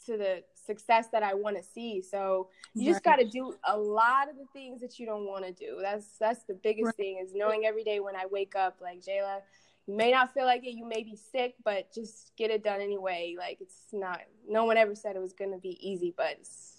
to 0.06 0.18
the 0.18 0.42
success 0.64 1.08
that 1.12 1.22
I 1.22 1.34
want 1.34 1.56
to 1.56 1.62
see. 1.62 2.00
So 2.02 2.48
you 2.74 2.86
right. 2.86 2.92
just 2.92 3.04
got 3.04 3.16
to 3.16 3.24
do 3.24 3.54
a 3.68 3.76
lot 3.76 4.28
of 4.28 4.36
the 4.36 4.46
things 4.52 4.80
that 4.80 4.98
you 4.98 5.06
don't 5.06 5.26
want 5.26 5.44
to 5.44 5.52
do. 5.52 5.78
That's 5.80 6.06
that's 6.18 6.44
the 6.44 6.54
biggest 6.54 6.86
right. 6.86 6.96
thing 6.96 7.18
is 7.22 7.32
knowing 7.34 7.64
every 7.64 7.84
day 7.84 8.00
when 8.00 8.16
I 8.16 8.26
wake 8.26 8.54
up, 8.56 8.78
like 8.80 9.00
Jayla, 9.00 9.40
you 9.86 9.96
may 9.96 10.10
not 10.10 10.32
feel 10.32 10.44
like 10.44 10.64
it, 10.64 10.74
you 10.74 10.86
may 10.86 11.02
be 11.02 11.16
sick, 11.16 11.54
but 11.64 11.92
just 11.92 12.32
get 12.36 12.50
it 12.50 12.64
done 12.64 12.80
anyway. 12.80 13.36
Like 13.38 13.58
it's 13.60 13.86
not. 13.92 14.20
No 14.48 14.64
one 14.64 14.76
ever 14.76 14.94
said 14.94 15.16
it 15.16 15.20
was 15.20 15.32
gonna 15.32 15.58
be 15.58 15.78
easy, 15.80 16.14
but 16.16 16.36
it's 16.40 16.74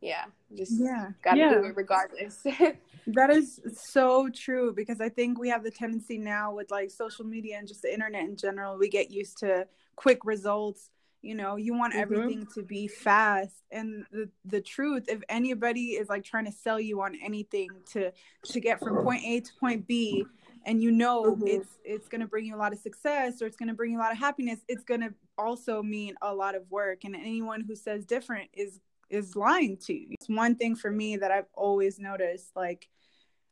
yeah 0.00 0.24
just 0.56 0.80
yeah 0.80 1.10
gotta 1.22 1.38
yeah. 1.38 1.50
do 1.50 1.64
it 1.64 1.76
regardless 1.76 2.42
that 3.06 3.30
is 3.30 3.60
so 3.74 4.30
true 4.30 4.72
because 4.72 5.00
i 5.00 5.08
think 5.08 5.38
we 5.38 5.48
have 5.48 5.62
the 5.62 5.70
tendency 5.70 6.16
now 6.16 6.54
with 6.54 6.70
like 6.70 6.90
social 6.90 7.24
media 7.24 7.58
and 7.58 7.68
just 7.68 7.82
the 7.82 7.92
internet 7.92 8.22
in 8.22 8.34
general 8.34 8.78
we 8.78 8.88
get 8.88 9.10
used 9.10 9.36
to 9.36 9.66
quick 9.96 10.24
results 10.24 10.88
you 11.22 11.34
know 11.34 11.56
you 11.56 11.74
want 11.74 11.92
mm-hmm. 11.92 12.02
everything 12.02 12.46
to 12.54 12.62
be 12.62 12.88
fast 12.88 13.62
and 13.70 14.04
the 14.10 14.28
the 14.44 14.60
truth 14.60 15.04
if 15.08 15.20
anybody 15.28 15.90
is 15.90 16.08
like 16.08 16.24
trying 16.24 16.46
to 16.46 16.52
sell 16.52 16.80
you 16.80 17.00
on 17.02 17.14
anything 17.22 17.68
to 17.90 18.10
to 18.44 18.60
get 18.60 18.80
from 18.80 19.02
point 19.02 19.22
a 19.24 19.40
to 19.40 19.50
point 19.58 19.86
b 19.86 20.24
and 20.66 20.82
you 20.82 20.90
know 20.90 21.24
mm-hmm. 21.24 21.46
it's 21.46 21.78
it's 21.84 22.08
going 22.08 22.20
to 22.20 22.26
bring 22.26 22.44
you 22.44 22.54
a 22.54 22.58
lot 22.58 22.72
of 22.72 22.78
success 22.78 23.42
or 23.42 23.46
it's 23.46 23.56
going 23.56 23.68
to 23.68 23.74
bring 23.74 23.92
you 23.92 23.98
a 23.98 24.00
lot 24.00 24.12
of 24.12 24.18
happiness 24.18 24.60
it's 24.68 24.84
going 24.84 25.00
to 25.00 25.12
also 25.36 25.82
mean 25.82 26.14
a 26.22 26.34
lot 26.34 26.54
of 26.54 26.62
work 26.70 27.04
and 27.04 27.14
anyone 27.14 27.60
who 27.60 27.74
says 27.74 28.04
different 28.04 28.48
is 28.52 28.80
is 29.10 29.36
lying 29.36 29.76
to 29.76 29.92
you. 29.92 30.08
It's 30.12 30.28
one 30.28 30.54
thing 30.54 30.76
for 30.76 30.90
me 30.90 31.16
that 31.16 31.30
I've 31.30 31.48
always 31.54 31.98
noticed. 31.98 32.50
Like, 32.56 32.88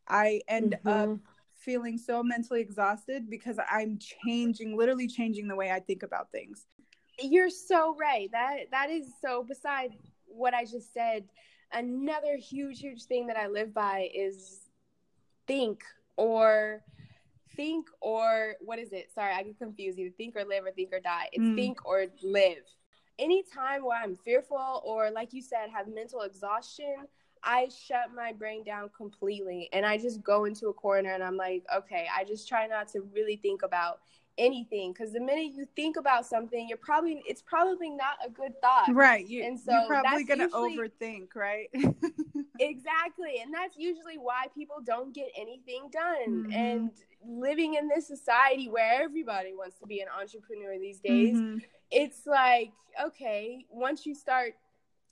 I 0.06 0.40
end 0.48 0.76
mm-hmm. 0.84 1.12
up 1.12 1.18
feeling 1.56 1.98
so 1.98 2.22
mentally 2.22 2.60
exhausted 2.60 3.28
because 3.28 3.58
I'm 3.70 3.98
changing, 4.24 4.76
literally 4.76 5.08
changing 5.08 5.48
the 5.48 5.56
way 5.56 5.70
I 5.70 5.80
think 5.80 6.02
about 6.02 6.30
things. 6.30 6.64
You're 7.20 7.50
so 7.50 7.96
right. 7.96 8.30
That 8.32 8.70
that 8.70 8.90
is 8.90 9.06
so. 9.20 9.42
Beside 9.42 9.94
what 10.26 10.54
I 10.54 10.64
just 10.64 10.92
said, 10.92 11.24
another 11.72 12.36
huge, 12.36 12.80
huge 12.80 13.04
thing 13.04 13.26
that 13.26 13.36
I 13.36 13.48
live 13.48 13.74
by 13.74 14.08
is 14.14 14.60
think 15.46 15.82
or 16.16 16.82
think 17.56 17.86
or 18.00 18.54
what 18.60 18.78
is 18.78 18.92
it? 18.92 19.10
Sorry, 19.12 19.32
I 19.32 19.42
get 19.42 19.58
confused. 19.58 19.98
Either 19.98 20.14
think 20.16 20.36
or 20.36 20.44
live 20.44 20.64
or 20.64 20.70
think 20.70 20.92
or 20.92 21.00
die. 21.00 21.28
It's 21.32 21.42
mm. 21.42 21.56
think 21.56 21.84
or 21.84 22.06
live 22.22 22.64
Any 23.18 23.42
time 23.42 23.84
where 23.84 24.00
I'm 24.00 24.16
fearful 24.16 24.82
or, 24.84 25.10
like 25.10 25.32
you 25.32 25.42
said, 25.42 25.68
have 25.74 25.88
mental 25.88 26.22
exhaustion, 26.22 26.94
I 27.42 27.68
shut 27.68 28.14
my 28.14 28.32
brain 28.32 28.64
down 28.64 28.90
completely 28.96 29.68
and 29.72 29.84
I 29.84 29.98
just 29.98 30.22
go 30.22 30.44
into 30.44 30.68
a 30.68 30.72
corner 30.72 31.12
and 31.12 31.22
I'm 31.22 31.36
like, 31.36 31.64
okay, 31.74 32.06
I 32.16 32.24
just 32.24 32.48
try 32.48 32.66
not 32.66 32.88
to 32.88 33.00
really 33.12 33.36
think 33.36 33.62
about 33.62 34.00
anything 34.38 34.92
because 34.92 35.12
the 35.12 35.20
minute 35.20 35.52
you 35.54 35.66
think 35.76 35.96
about 35.96 36.24
something, 36.24 36.66
you're 36.68 36.78
probably 36.78 37.22
it's 37.26 37.42
probably 37.42 37.90
not 37.90 38.16
a 38.24 38.30
good 38.30 38.52
thought, 38.62 38.94
right? 38.94 39.26
You, 39.26 39.44
and 39.44 39.58
so 39.58 39.72
you're 39.72 39.86
probably 39.86 40.24
gonna 40.24 40.44
usually, 40.44 40.78
overthink, 40.78 41.34
right? 41.34 41.68
exactly, 42.60 43.40
and 43.42 43.52
that's 43.52 43.76
usually 43.76 44.16
why 44.16 44.46
people 44.54 44.76
don't 44.84 45.14
get 45.14 45.28
anything 45.36 45.90
done. 45.92 46.44
Mm-hmm. 46.44 46.52
And 46.52 46.90
living 47.26 47.74
in 47.74 47.88
this 47.88 48.06
society 48.06 48.68
where 48.68 49.02
everybody 49.02 49.52
wants 49.52 49.78
to 49.80 49.86
be 49.86 50.00
an 50.00 50.08
entrepreneur 50.18 50.78
these 50.78 51.00
days, 51.00 51.36
mm-hmm. 51.36 51.58
it's 51.90 52.26
like 52.26 52.72
okay, 53.04 53.66
once 53.70 54.06
you 54.06 54.14
start 54.14 54.54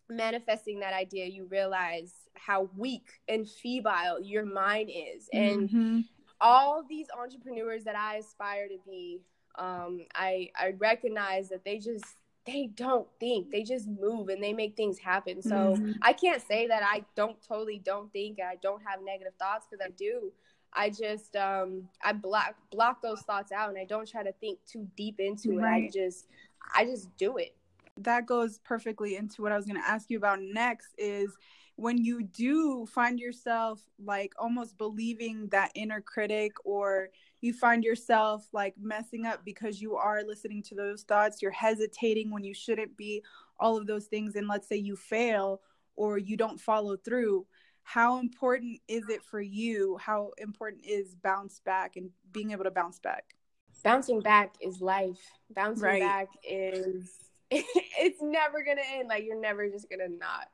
manifesting 0.09 0.81
that 0.81 0.95
idea, 0.95 1.27
you 1.27 1.47
realize 1.51 2.13
how 2.35 2.71
weak 2.77 3.09
and 3.29 3.49
feeble 3.49 4.21
your 4.23 4.47
mind 4.47 4.91
is, 4.91 5.29
and 5.33 5.69
mm-hmm 5.69 6.01
all 6.41 6.83
these 6.89 7.07
entrepreneurs 7.19 7.85
that 7.85 7.97
I 7.97 8.17
aspire 8.17 8.69
to 8.69 8.79
be, 8.87 9.21
um, 9.59 10.01
I 10.15 10.51
I 10.59 10.75
recognize 10.79 11.49
that 11.49 11.65
they 11.65 11.79
just 11.79 12.05
they 12.47 12.69
don't 12.75 13.09
think. 13.19 13.51
They 13.51 13.63
just 13.65 13.89
move 13.89 14.29
and 14.29 14.43
they 14.43 14.53
make 14.53 14.77
things 14.77 14.99
happen. 14.99 15.43
So 15.43 15.77
Mhm. 15.81 15.99
i 16.03 16.13
can't 16.13 16.41
say 16.41 16.67
that 16.69 16.83
i 16.85 17.05
don't 17.17 17.41
totally 17.43 17.79
don't 17.85 18.13
think 18.13 18.39
and 18.39 18.49
i 18.49 18.55
don't 18.63 18.81
have 18.87 19.01
negative 19.03 19.35
thoughts 19.39 19.67
because 19.69 19.85
i 19.85 19.91
do. 19.91 20.33
I 20.73 20.91
just 20.91 21.35
um 21.37 21.89
i 22.05 22.13
block 22.13 22.55
block 22.71 23.01
those 23.03 23.23
thoughts 23.23 23.51
out 23.51 23.71
and 23.71 23.79
i 23.79 23.85
don't 23.85 24.07
try 24.07 24.23
to 24.23 24.33
think 24.33 24.59
too 24.67 24.87
deep 24.97 25.19
into 25.19 25.59
it. 25.59 25.65
I 25.65 25.91
just 25.93 26.27
i 26.75 26.85
just 26.85 27.17
do 27.17 27.39
it. 27.39 27.57
That 27.97 28.27
goes 28.27 28.59
perfectly 28.59 29.17
into 29.17 29.41
what 29.43 29.53
I 29.53 29.57
was 29.57 29.65
going 29.65 29.81
to 29.81 29.89
ask 29.89 30.11
you 30.11 30.19
about 30.19 30.39
next 30.43 30.89
is 30.99 31.35
when 31.77 31.99
you 32.03 32.23
do 32.23 32.87
find 32.87 33.21
yourself 33.21 33.83
like 34.03 34.33
almost 34.39 34.77
believing 34.79 35.47
that 35.49 35.71
inner 35.75 36.01
critic 36.01 36.53
or 36.65 37.11
you 37.41 37.53
find 37.53 37.85
yourself 37.85 38.49
like 38.53 38.75
messing 38.81 39.27
up 39.27 39.45
because 39.45 39.81
you 39.81 39.95
are 39.95 40.23
listening 40.25 40.63
to 40.63 40.75
those 40.75 41.03
thoughts 41.03 41.41
you're 41.43 41.51
hesitating 41.51 42.31
when 42.31 42.45
you 42.45 42.55
shouldn't 42.55 42.97
be 42.97 43.23
all 43.61 43.77
of 43.77 43.87
those 43.87 44.07
things 44.07 44.37
and 44.37 44.49
let's 44.49 44.69
say 44.69 44.77
you 44.77 44.97
fail 44.97 45.61
or 45.97 46.19
you 46.19 46.37
don't 46.37 46.61
follow 46.61 46.97
through 46.97 47.47
how 47.89 48.19
important 48.19 48.81
is 48.89 49.09
it 49.09 49.23
for 49.23 49.41
you? 49.41 49.97
How 49.99 50.33
important 50.39 50.85
is 50.85 51.15
bounce 51.15 51.61
back 51.61 51.95
and 51.95 52.11
being 52.33 52.51
able 52.51 52.65
to 52.65 52.71
bounce 52.73 52.99
back? 52.99 53.37
Bouncing 53.85 54.21
back 54.21 54.57
is 54.61 54.81
life. 54.81 55.21
Bouncing 55.55 55.85
Right. 55.85 56.01
back 56.01 56.29
is 56.43 57.09
it's 57.53 58.21
never 58.21 58.65
gonna 58.65 58.83
end. 58.93 59.09
Like 59.09 59.25
you're 59.25 59.41
never 59.41 59.71
just 59.71 59.89
gonna 59.89 60.09
not 60.09 60.49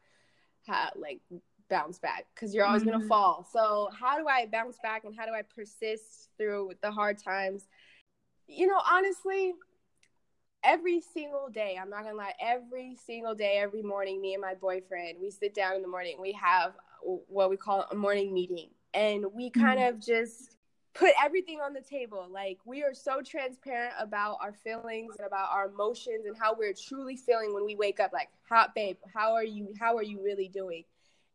have 0.66 0.92
like 0.96 1.20
bounce 1.68 1.98
back 1.98 2.26
because 2.34 2.54
you're 2.54 2.66
always 2.66 2.82
Mhm. 2.82 2.92
gonna 2.92 3.06
fall 3.08 3.44
so 3.50 3.88
how 3.98 4.18
do 4.18 4.28
i 4.28 4.46
bounce 4.46 4.78
back 4.82 5.04
and 5.04 5.16
how 5.16 5.24
do 5.26 5.32
i 5.32 5.42
persist 5.42 6.30
through 6.36 6.72
the 6.82 6.90
hard 6.90 7.18
times 7.18 7.66
you 8.46 8.66
know 8.66 8.80
honestly 8.90 9.54
every 10.64 11.00
single 11.00 11.48
day 11.48 11.76
i'm 11.80 11.90
not 11.90 12.04
gonna 12.04 12.14
lie 12.14 12.34
every 12.40 12.94
single 13.06 13.34
day 13.34 13.56
every 13.58 13.82
morning 13.82 14.20
me 14.20 14.34
and 14.34 14.40
my 14.40 14.54
boyfriend 14.54 15.18
we 15.20 15.30
sit 15.30 15.54
down 15.54 15.74
in 15.74 15.82
the 15.82 15.88
morning 15.88 16.16
we 16.20 16.32
have 16.32 16.74
what 17.02 17.50
we 17.50 17.56
call 17.56 17.86
a 17.90 17.94
morning 17.94 18.32
meeting 18.32 18.68
and 18.94 19.24
we 19.32 19.50
kind 19.50 19.80
Mhm. 19.80 19.88
of 19.88 19.98
just 20.00 20.56
put 20.94 21.10
everything 21.22 21.60
on 21.60 21.72
the 21.72 21.80
table. 21.80 22.26
Like 22.30 22.58
we 22.64 22.82
are 22.82 22.94
so 22.94 23.22
transparent 23.22 23.94
about 23.98 24.38
our 24.40 24.52
feelings 24.52 25.16
and 25.18 25.26
about 25.26 25.50
our 25.50 25.66
emotions 25.68 26.26
and 26.26 26.36
how 26.38 26.54
we're 26.54 26.74
truly 26.74 27.16
feeling 27.16 27.54
when 27.54 27.64
we 27.64 27.76
wake 27.76 28.00
up 28.00 28.12
like 28.12 28.28
how 28.48 28.66
babe 28.74 28.96
how 29.14 29.32
are 29.34 29.44
you 29.44 29.72
how 29.80 29.96
are 29.96 30.02
you 30.02 30.22
really 30.22 30.48
doing? 30.48 30.84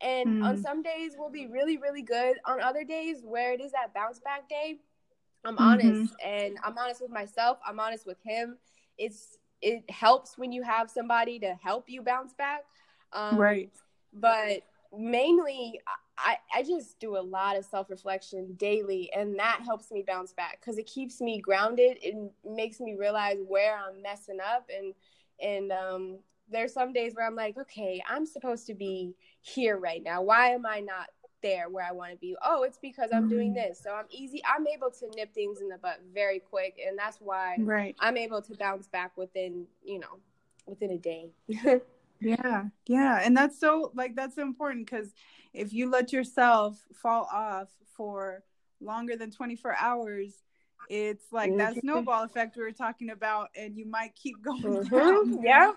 And 0.02 0.42
on 0.44 0.58
Mm. 0.58 0.62
some 0.62 0.84
days 0.84 1.14
we'll 1.18 1.32
be 1.32 1.48
really 1.48 1.78
really 1.78 2.04
good. 2.04 2.38
On 2.46 2.62
other 2.62 2.84
days 2.84 3.24
where 3.24 3.54
it 3.54 3.62
is 3.62 3.72
that 3.72 3.94
bounce 3.94 4.20
back 4.20 4.48
day 4.50 4.78
i'm 5.46 5.58
Mhm. 5.58 5.72
honest 5.72 6.14
and 6.26 6.58
i'm 6.64 6.78
honest 6.78 7.02
with 7.02 7.12
myself 7.12 7.60
i'm 7.66 7.80
honest 7.80 8.06
with 8.06 8.18
him. 8.24 8.58
It's 8.98 9.38
it 9.62 9.90
helps 9.90 10.38
when 10.38 10.52
you 10.52 10.62
have 10.64 10.90
somebody 10.90 11.40
to 11.40 11.56
help 11.64 11.90
you 11.90 12.02
bounce 12.02 12.34
back 12.34 12.66
um, 13.14 13.38
right. 13.38 13.72
but 14.14 14.62
mainly 14.98 15.80
I, 16.18 16.38
I 16.54 16.64
just 16.64 17.00
do 17.00 17.16
a 17.18 17.20
lot 17.20 17.58
of 17.58 17.66
self-reflection 17.66 18.56
daily 18.58 19.12
and 19.16 19.38
that 19.40 19.62
helps 19.64 19.92
me 19.92 20.04
bounce 20.06 20.34
back 20.34 20.60
because 20.60 20.78
it 20.78 20.88
keeps 20.88 21.22
me 21.22 21.40
grounded. 21.40 21.98
It 22.02 22.16
makes 22.46 22.80
me 22.80 22.96
realize 22.96 23.38
where 23.48 23.78
i'm 23.78 24.02
messing 24.02 24.40
up 24.40 24.70
and 24.76 24.94
and 25.40 25.72
um, 25.72 26.18
there's 26.52 26.74
some 26.74 26.94
days 26.94 27.14
where 27.16 27.28
i'm 27.28 27.36
like 27.36 27.58
okay 27.58 28.02
i'm 28.10 28.26
supposed 28.26 28.66
to 28.68 28.74
be 28.74 29.14
here 29.42 29.78
right 29.78 30.04
now. 30.04 30.22
Why 30.22 30.50
am 30.50 30.66
i 30.66 30.80
not 30.80 31.10
there 31.44 31.70
where 31.70 31.86
i 31.86 31.92
want 31.92 32.12
to 32.12 32.18
be? 32.18 32.36
Oh 32.44 32.64
it's 32.64 32.80
because 32.80 33.12
i'm 33.14 33.28
doing 33.30 33.52
Mhm. 33.52 33.56
this. 33.70 33.80
So 33.84 33.94
i'm 33.94 34.06
easy 34.10 34.42
i'm 34.50 34.66
able 34.68 34.90
to 34.92 35.08
nip 35.16 35.34
things 35.34 35.62
in 35.62 35.70
the 35.70 35.78
butt 35.78 36.00
very 36.14 36.40
quick 36.40 36.80
and 36.86 36.98
that's 36.98 37.20
why 37.22 37.58
right. 37.60 37.96
I'm 38.00 38.18
able 38.18 38.42
to 38.42 38.56
bounce 38.56 38.88
back 38.88 39.16
within 39.18 39.68
you 39.84 40.00
know 40.00 40.20
within 40.66 40.92
a 40.92 40.98
day 40.98 41.30
Yeah, 42.20 42.66
yeah, 42.88 43.22
and 43.24 43.36
that's 43.38 43.60
so 43.60 43.92
like 43.96 44.16
that's 44.16 44.36
so 44.36 44.42
important 44.42 44.86
because 44.86 45.14
if 45.54 45.74
you 45.74 45.90
let 45.90 46.12
yourself 46.12 46.84
fall 46.94 47.28
off 47.32 47.70
for 47.96 48.44
longer 48.82 49.16
than 49.16 49.32
24 49.32 49.76
hours, 49.80 50.44
it's 50.90 51.32
like 51.32 51.58
that 51.58 51.74
Mhm. 51.74 51.82
snowball 51.82 52.24
effect 52.24 52.56
we 52.58 52.64
were 52.64 52.72
talking 52.72 53.10
about, 53.10 53.50
and 53.56 53.78
you 53.78 53.86
might 53.86 54.16
keep 54.16 54.42
going 54.44 54.84
Mhm, 54.84 54.90
down. 54.90 55.44
yeah. 55.44 55.72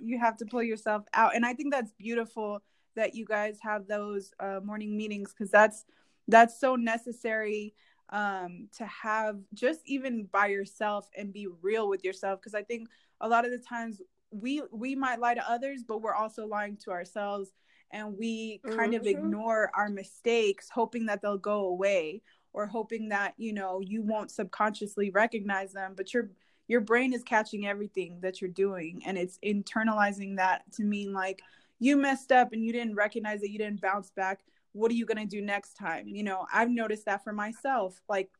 you 0.00 0.18
have 0.20 0.36
to 0.36 0.46
pull 0.46 0.62
yourself 0.62 1.04
out, 1.14 1.34
and 1.34 1.44
I 1.44 1.54
think 1.54 1.72
that's 1.72 1.92
beautiful 1.92 2.62
that 2.94 3.14
you 3.14 3.24
guys 3.24 3.58
have 3.60 3.88
those 3.88 4.32
uh, 4.38 4.60
morning 4.62 4.96
meetings 4.96 5.32
because 5.32 5.50
that's 5.50 5.84
that's 6.28 6.58
so 6.60 6.76
necessary 6.76 7.74
um 8.10 8.68
to 8.76 8.84
have 8.86 9.38
just 9.54 9.80
even 9.86 10.24
by 10.30 10.46
yourself 10.46 11.08
and 11.16 11.32
be 11.32 11.46
real 11.62 11.88
with 11.88 12.04
yourself 12.04 12.38
because 12.38 12.54
i 12.54 12.62
think 12.62 12.86
a 13.22 13.28
lot 13.28 13.46
of 13.46 13.50
the 13.50 13.58
times 13.58 14.00
we 14.34 14.62
we 14.72 14.94
might 14.96 15.20
lie 15.20 15.34
to 15.34 15.50
others 15.50 15.84
but 15.86 16.02
we're 16.02 16.14
also 16.14 16.46
lying 16.46 16.76
to 16.76 16.90
ourselves 16.90 17.52
and 17.92 18.18
we 18.18 18.60
kind 18.76 18.94
of 18.94 19.02
Mhm. 19.02 19.10
ignore 19.10 19.70
our 19.74 19.88
mistakes 19.88 20.68
hoping 20.68 21.06
that 21.06 21.22
they'll 21.22 21.38
go 21.38 21.66
away 21.68 22.20
or 22.52 22.66
hoping 22.66 23.08
that 23.10 23.34
you 23.36 23.52
know 23.52 23.80
you 23.80 24.02
won't 24.02 24.30
subconsciously 24.30 25.10
recognize 25.10 25.72
them. 25.72 25.94
But 25.96 26.12
your 26.12 26.30
your 26.66 26.80
brain 26.80 27.12
is 27.12 27.22
catching 27.22 27.66
everything 27.66 28.20
that 28.20 28.40
you're 28.40 28.50
doing 28.50 29.02
and 29.06 29.18
it's 29.18 29.38
internalizing 29.44 30.36
that 30.36 30.62
to 30.72 30.82
mean 30.82 31.12
like 31.12 31.42
you 31.78 31.96
messed 31.96 32.32
up 32.32 32.52
and 32.52 32.64
you 32.64 32.72
didn't 32.72 32.94
recognize 32.94 33.40
that 33.42 33.50
you 33.50 33.58
didn't 33.58 33.80
bounce 33.80 34.10
back. 34.10 34.44
What 34.72 34.90
are 34.90 34.94
you 34.94 35.04
going 35.04 35.28
to 35.28 35.36
do 35.36 35.42
next 35.42 35.74
time? 35.74 36.08
You 36.08 36.24
know 36.24 36.46
i've 36.52 36.70
noticed 36.70 37.04
that 37.06 37.22
for 37.22 37.32
myself. 37.32 38.00
Like 38.08 38.30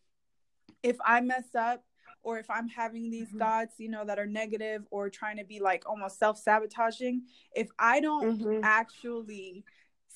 if 0.82 0.96
i 1.04 1.20
mess 1.20 1.54
up 1.54 1.84
or 2.24 2.38
if 2.38 2.50
i'm 2.50 2.68
having 2.68 3.10
these 3.10 3.28
Mhm. 3.30 3.38
thoughts 3.38 3.74
you 3.78 3.88
know 3.88 4.04
that 4.04 4.18
are 4.18 4.26
negative 4.26 4.84
or 4.90 5.08
trying 5.08 5.36
to 5.36 5.44
be 5.44 5.60
like 5.60 5.84
almost 5.86 6.18
self-sabotaging 6.18 7.22
if 7.54 7.68
i 7.78 8.00
don't 8.00 8.40
Mhm. 8.40 8.60
actually 8.64 9.64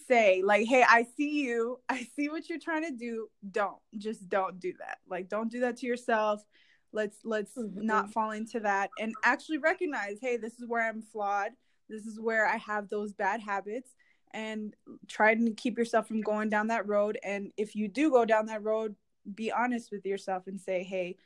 say 0.09 0.43
like 0.43 0.67
hey 0.67 0.85
i 0.89 1.05
see 1.17 1.43
you 1.43 1.79
i 1.89 2.03
see 2.17 2.29
what 2.29 2.49
you're 2.49 2.59
trying 2.59 2.83
to 2.85 2.91
do 2.97 3.29
don't 3.53 3.79
just 3.99 4.29
don't 4.29 4.59
do 4.59 4.73
that 4.79 4.99
like 5.09 5.29
don't 5.29 5.51
do 5.53 5.61
that 5.61 5.77
to 5.77 5.87
yourself 5.87 6.45
let's 6.93 7.19
let's 7.25 7.55
Mhm. 7.57 7.83
not 7.83 8.11
fall 8.11 8.31
into 8.31 8.61
that 8.61 8.91
and 8.99 9.15
actually 9.23 9.59
recognize 9.59 10.19
hey 10.21 10.37
this 10.37 10.59
is 10.59 10.67
where 10.67 10.83
i'm 10.89 11.03
flawed 11.03 11.53
this 11.89 12.07
is 12.07 12.19
where 12.19 12.47
i 12.47 12.57
have 12.57 12.89
those 12.89 13.13
bad 13.13 13.41
habits 13.41 13.95
and 14.33 14.75
try 15.07 15.35
to 15.35 15.51
keep 15.55 15.79
yourself 15.79 16.07
from 16.07 16.21
going 16.21 16.49
down 16.49 16.69
that 16.69 16.87
road 16.87 17.19
and 17.23 17.51
if 17.57 17.75
you 17.75 17.89
do 17.89 18.11
go 18.11 18.25
down 18.25 18.47
that 18.47 18.63
road 18.63 18.95
be 19.35 19.53
honest 19.53 19.91
with 19.91 20.07
yourself 20.07 20.47
and 20.47 20.59
say 20.61 20.83
hey 20.83 21.17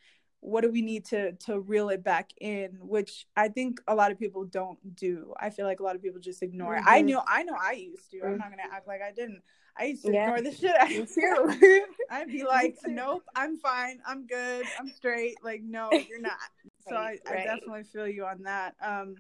what 0.42 0.62
do 0.62 0.70
we 0.72 0.83
need 0.83 1.05
to 1.05 1.33
to 1.35 1.61
reel 1.61 1.88
it 1.88 2.02
back 2.02 2.31
in 2.40 2.70
which 2.81 3.26
i 3.37 3.46
think 3.46 3.81
a 3.87 3.94
lot 3.94 4.11
of 4.11 4.18
people 4.18 4.44
don't 4.44 4.96
do. 4.96 5.33
I 5.38 5.50
feel 5.50 5.66
like 5.66 5.78
a 5.78 5.85
lot 5.85 5.94
of 5.94 6.02
people 6.02 6.18
just 6.20 6.42
ignore 6.42 6.74
it. 6.74 6.83
I 6.85 7.00
knew 7.00 7.20
i 7.28 7.44
know 7.44 7.55
i 7.59 7.72
used 7.72 8.11
to. 8.11 8.22
I'm 8.24 8.38
not 8.38 8.50
gonna 8.50 8.62
act 8.70 8.88
like 8.88 9.00
i 9.02 9.12
didn't. 9.12 9.40
I 9.78 9.85
used 9.85 10.02
to 10.02 10.12
Yeah. 10.12 10.24
ignore 10.24 10.42
the 10.42 10.52
shit 10.52 11.00
of 11.00 11.14
too. 11.14 11.85
i'd 12.11 12.31
be 12.31 12.42
like 12.42 12.76
nope 12.85 13.22
i'm 13.37 13.57
fine. 13.57 14.00
I'm 14.05 14.26
good. 14.26 14.66
I'm 14.78 14.88
straight. 14.88 15.37
Like 15.44 15.62
no 15.62 15.90
you're 16.09 16.20
not. 16.20 16.33
So 16.88 16.96
Right, 16.96 17.20
I, 17.24 17.31
I 17.31 17.35
right. 17.37 17.44
definitely 17.44 17.85
feel 17.85 18.09
you 18.09 18.24
on 18.26 18.42
that. 18.42 18.74
Um 18.85 19.14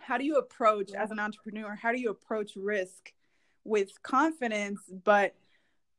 how 0.00 0.18
do 0.18 0.24
you 0.24 0.36
approach 0.36 0.90
as 0.94 1.12
an 1.12 1.20
entrepreneur 1.20 1.76
how 1.76 1.92
do 1.92 2.00
you 2.00 2.10
approach 2.10 2.56
risk 2.56 3.12
with 3.62 4.02
confidence 4.02 4.80
but 5.04 5.36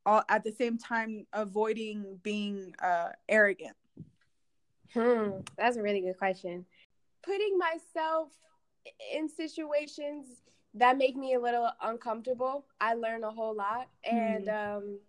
all, 0.06 0.24
at 0.28 0.44
the 0.44 0.52
same 0.52 0.78
time 0.78 1.26
avoiding 1.32 2.20
being 2.24 2.74
uh 2.84 3.10
arrogant 3.30 3.76
Hmm, 4.94 5.40
that's 5.58 5.78
a 5.78 5.82
really 5.82 6.02
good 6.02 6.18
question. 6.18 6.66
Putting 7.24 7.58
myself 7.58 8.30
in 9.14 9.30
situations 9.30 10.28
that 10.74 10.98
make 10.98 11.16
me 11.16 11.34
a 11.34 11.40
little 11.40 11.70
uncomfortable, 11.82 12.66
I 12.80 12.94
learn 12.96 13.24
a 13.24 13.32
whole 13.32 13.56
lot. 13.56 13.88
And 14.04 14.48
um, 14.50 15.00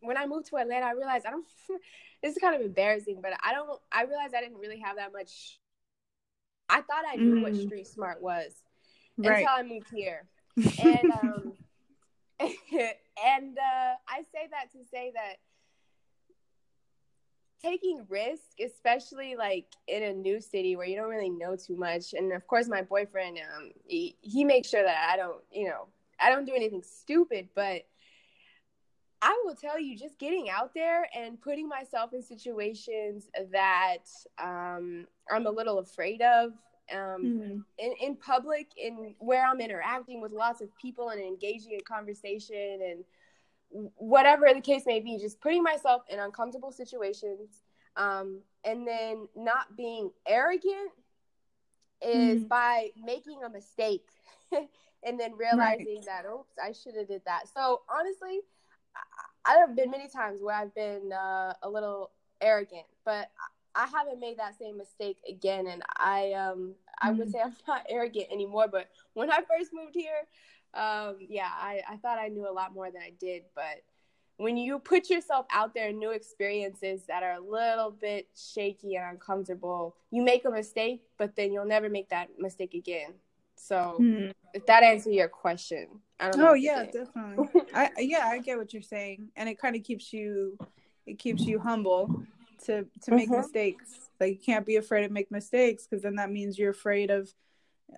when 0.00 0.16
I 0.16 0.26
moved 0.26 0.46
to 0.48 0.56
Atlanta, 0.56 0.86
I 0.86 0.92
realized 0.92 1.26
I 1.26 1.30
don't. 1.30 1.46
this 2.22 2.34
is 2.36 2.40
kind 2.40 2.54
of 2.54 2.60
embarrassing, 2.62 3.20
but 3.22 3.32
I 3.42 3.52
don't. 3.52 3.80
I 3.92 4.04
realized 4.04 4.34
I 4.34 4.40
didn't 4.40 4.58
really 4.58 4.78
have 4.80 4.96
that 4.96 5.12
much. 5.12 5.58
I 6.68 6.80
thought 6.82 7.04
I 7.10 7.16
knew 7.16 7.40
what 7.42 7.52
Mm. 7.52 7.62
street 7.62 7.86
smart 7.86 8.20
was 8.20 8.52
right 9.18 9.38
until 9.40 9.54
I 9.56 9.62
moved 9.62 9.88
here. 9.94 10.26
and 10.80 11.10
um 11.10 11.52
and 12.40 13.56
uh 13.58 13.94
i 14.08 14.20
say 14.32 14.46
that 14.50 14.70
to 14.72 14.78
say 14.90 15.10
that 15.14 15.36
taking 17.62 18.04
risk 18.08 18.42
especially 18.64 19.34
like 19.36 19.66
in 19.88 20.02
a 20.02 20.12
new 20.12 20.40
city 20.40 20.76
where 20.76 20.86
you 20.86 20.96
don't 20.96 21.08
really 21.08 21.30
know 21.30 21.56
too 21.56 21.76
much 21.76 22.12
and 22.12 22.32
of 22.32 22.46
course 22.46 22.68
my 22.68 22.82
boyfriend 22.82 23.38
um 23.38 23.70
he, 23.86 24.16
he 24.20 24.44
makes 24.44 24.68
sure 24.68 24.82
that 24.82 25.08
i 25.12 25.16
don't 25.16 25.42
you 25.50 25.66
know 25.66 25.86
i 26.20 26.30
don't 26.30 26.44
do 26.44 26.54
anything 26.54 26.82
stupid 26.82 27.48
but 27.54 27.82
i 29.22 29.40
will 29.44 29.54
tell 29.54 29.80
you 29.80 29.96
just 29.96 30.18
getting 30.18 30.48
out 30.50 30.74
there 30.74 31.08
and 31.16 31.40
putting 31.40 31.68
myself 31.68 32.12
in 32.12 32.22
situations 32.22 33.30
that 33.50 34.04
um 34.38 35.06
i'm 35.30 35.46
a 35.46 35.50
little 35.50 35.78
afraid 35.78 36.20
of 36.22 36.52
um 36.94 37.22
Mm. 37.24 37.64
in, 37.78 37.92
in 38.00 38.16
public 38.16 38.68
in 38.76 39.14
where 39.18 39.44
i'm 39.44 39.60
interacting 39.60 40.20
with 40.20 40.30
lots 40.30 40.60
of 40.60 40.68
people 40.76 41.08
and 41.08 41.20
engaging 41.20 41.72
in 41.72 41.80
conversation 41.80 42.78
and 42.82 43.04
whatever 43.70 44.46
the 44.54 44.60
case 44.60 44.82
may 44.86 45.00
be 45.00 45.18
just 45.18 45.40
putting 45.40 45.62
myself 45.62 46.02
in 46.08 46.18
uncomfortable 46.18 46.72
situations 46.72 47.62
um, 47.96 48.40
and 48.64 48.86
then 48.86 49.28
not 49.34 49.76
being 49.76 50.10
arrogant 50.26 50.90
is 52.02 52.42
mm. 52.42 52.48
by 52.48 52.90
making 53.02 53.42
a 53.44 53.48
mistake 53.48 54.06
and 54.52 55.18
then 55.18 55.32
realizing 55.36 55.96
right. 55.96 56.04
that 56.04 56.24
oops 56.30 56.52
i 56.62 56.72
should 56.72 56.94
have 56.94 57.08
did 57.08 57.22
that 57.24 57.44
so 57.52 57.82
honestly 57.90 58.40
I, 58.94 59.54
I 59.54 59.58
have 59.58 59.74
been 59.74 59.90
many 59.90 60.08
times 60.08 60.40
where 60.42 60.54
i've 60.54 60.74
been 60.74 61.12
uh, 61.12 61.54
a 61.62 61.68
little 61.68 62.10
arrogant 62.40 62.84
but 63.04 63.30
i 63.74 63.86
haven't 63.86 64.20
made 64.20 64.38
that 64.38 64.58
same 64.58 64.76
mistake 64.76 65.16
again 65.28 65.66
and 65.66 65.82
i 65.96 66.32
um 66.32 66.74
i 67.00 67.10
would 67.10 67.28
mm. 67.28 67.32
say 67.32 67.40
i'm 67.42 67.54
not 67.68 67.86
arrogant 67.88 68.26
anymore 68.30 68.66
but 68.70 68.88
when 69.14 69.30
i 69.30 69.38
first 69.38 69.70
moved 69.72 69.94
here 69.94 70.26
um 70.76 71.16
yeah 71.20 71.50
i 71.58 71.80
i 71.88 71.96
thought 71.96 72.18
i 72.18 72.28
knew 72.28 72.48
a 72.48 72.52
lot 72.52 72.74
more 72.74 72.90
than 72.90 73.02
i 73.02 73.12
did 73.18 73.42
but 73.54 73.82
when 74.38 74.56
you 74.56 74.78
put 74.78 75.08
yourself 75.08 75.46
out 75.50 75.74
there 75.74 75.88
in 75.88 75.98
new 75.98 76.10
experiences 76.10 77.04
that 77.08 77.22
are 77.22 77.34
a 77.34 77.40
little 77.40 77.90
bit 77.90 78.28
shaky 78.36 78.96
and 78.96 79.12
uncomfortable, 79.12 79.96
you 80.10 80.22
make 80.22 80.44
a 80.44 80.50
mistake, 80.50 81.02
but 81.16 81.34
then 81.36 81.52
you'll 81.52 81.66
never 81.66 81.88
make 81.88 82.10
that 82.10 82.28
mistake 82.38 82.74
again. 82.74 83.14
So 83.56 83.96
mm-hmm. 83.98 84.30
if 84.52 84.66
that 84.66 84.82
answers 84.82 85.14
your 85.14 85.28
question, 85.28 85.88
I 86.20 86.30
don't 86.30 86.40
know. 86.40 86.50
Oh 86.50 86.54
yeah, 86.54 86.84
definitely. 86.84 87.48
I 87.74 87.90
yeah, 87.98 88.26
I 88.26 88.38
get 88.38 88.58
what 88.58 88.72
you're 88.72 88.82
saying, 88.82 89.28
and 89.36 89.48
it 89.48 89.58
kind 89.58 89.74
of 89.74 89.82
keeps 89.82 90.12
you, 90.12 90.58
it 91.06 91.18
keeps 91.18 91.42
you 91.42 91.58
humble 91.58 92.22
to 92.66 92.86
to 93.02 93.10
make 93.10 93.30
mm-hmm. 93.30 93.40
mistakes. 93.40 94.10
Like 94.20 94.32
you 94.32 94.38
can't 94.38 94.66
be 94.66 94.76
afraid 94.76 95.06
to 95.06 95.12
make 95.12 95.30
mistakes 95.30 95.86
because 95.86 96.02
then 96.02 96.16
that 96.16 96.30
means 96.30 96.58
you're 96.58 96.70
afraid 96.70 97.10
of 97.10 97.32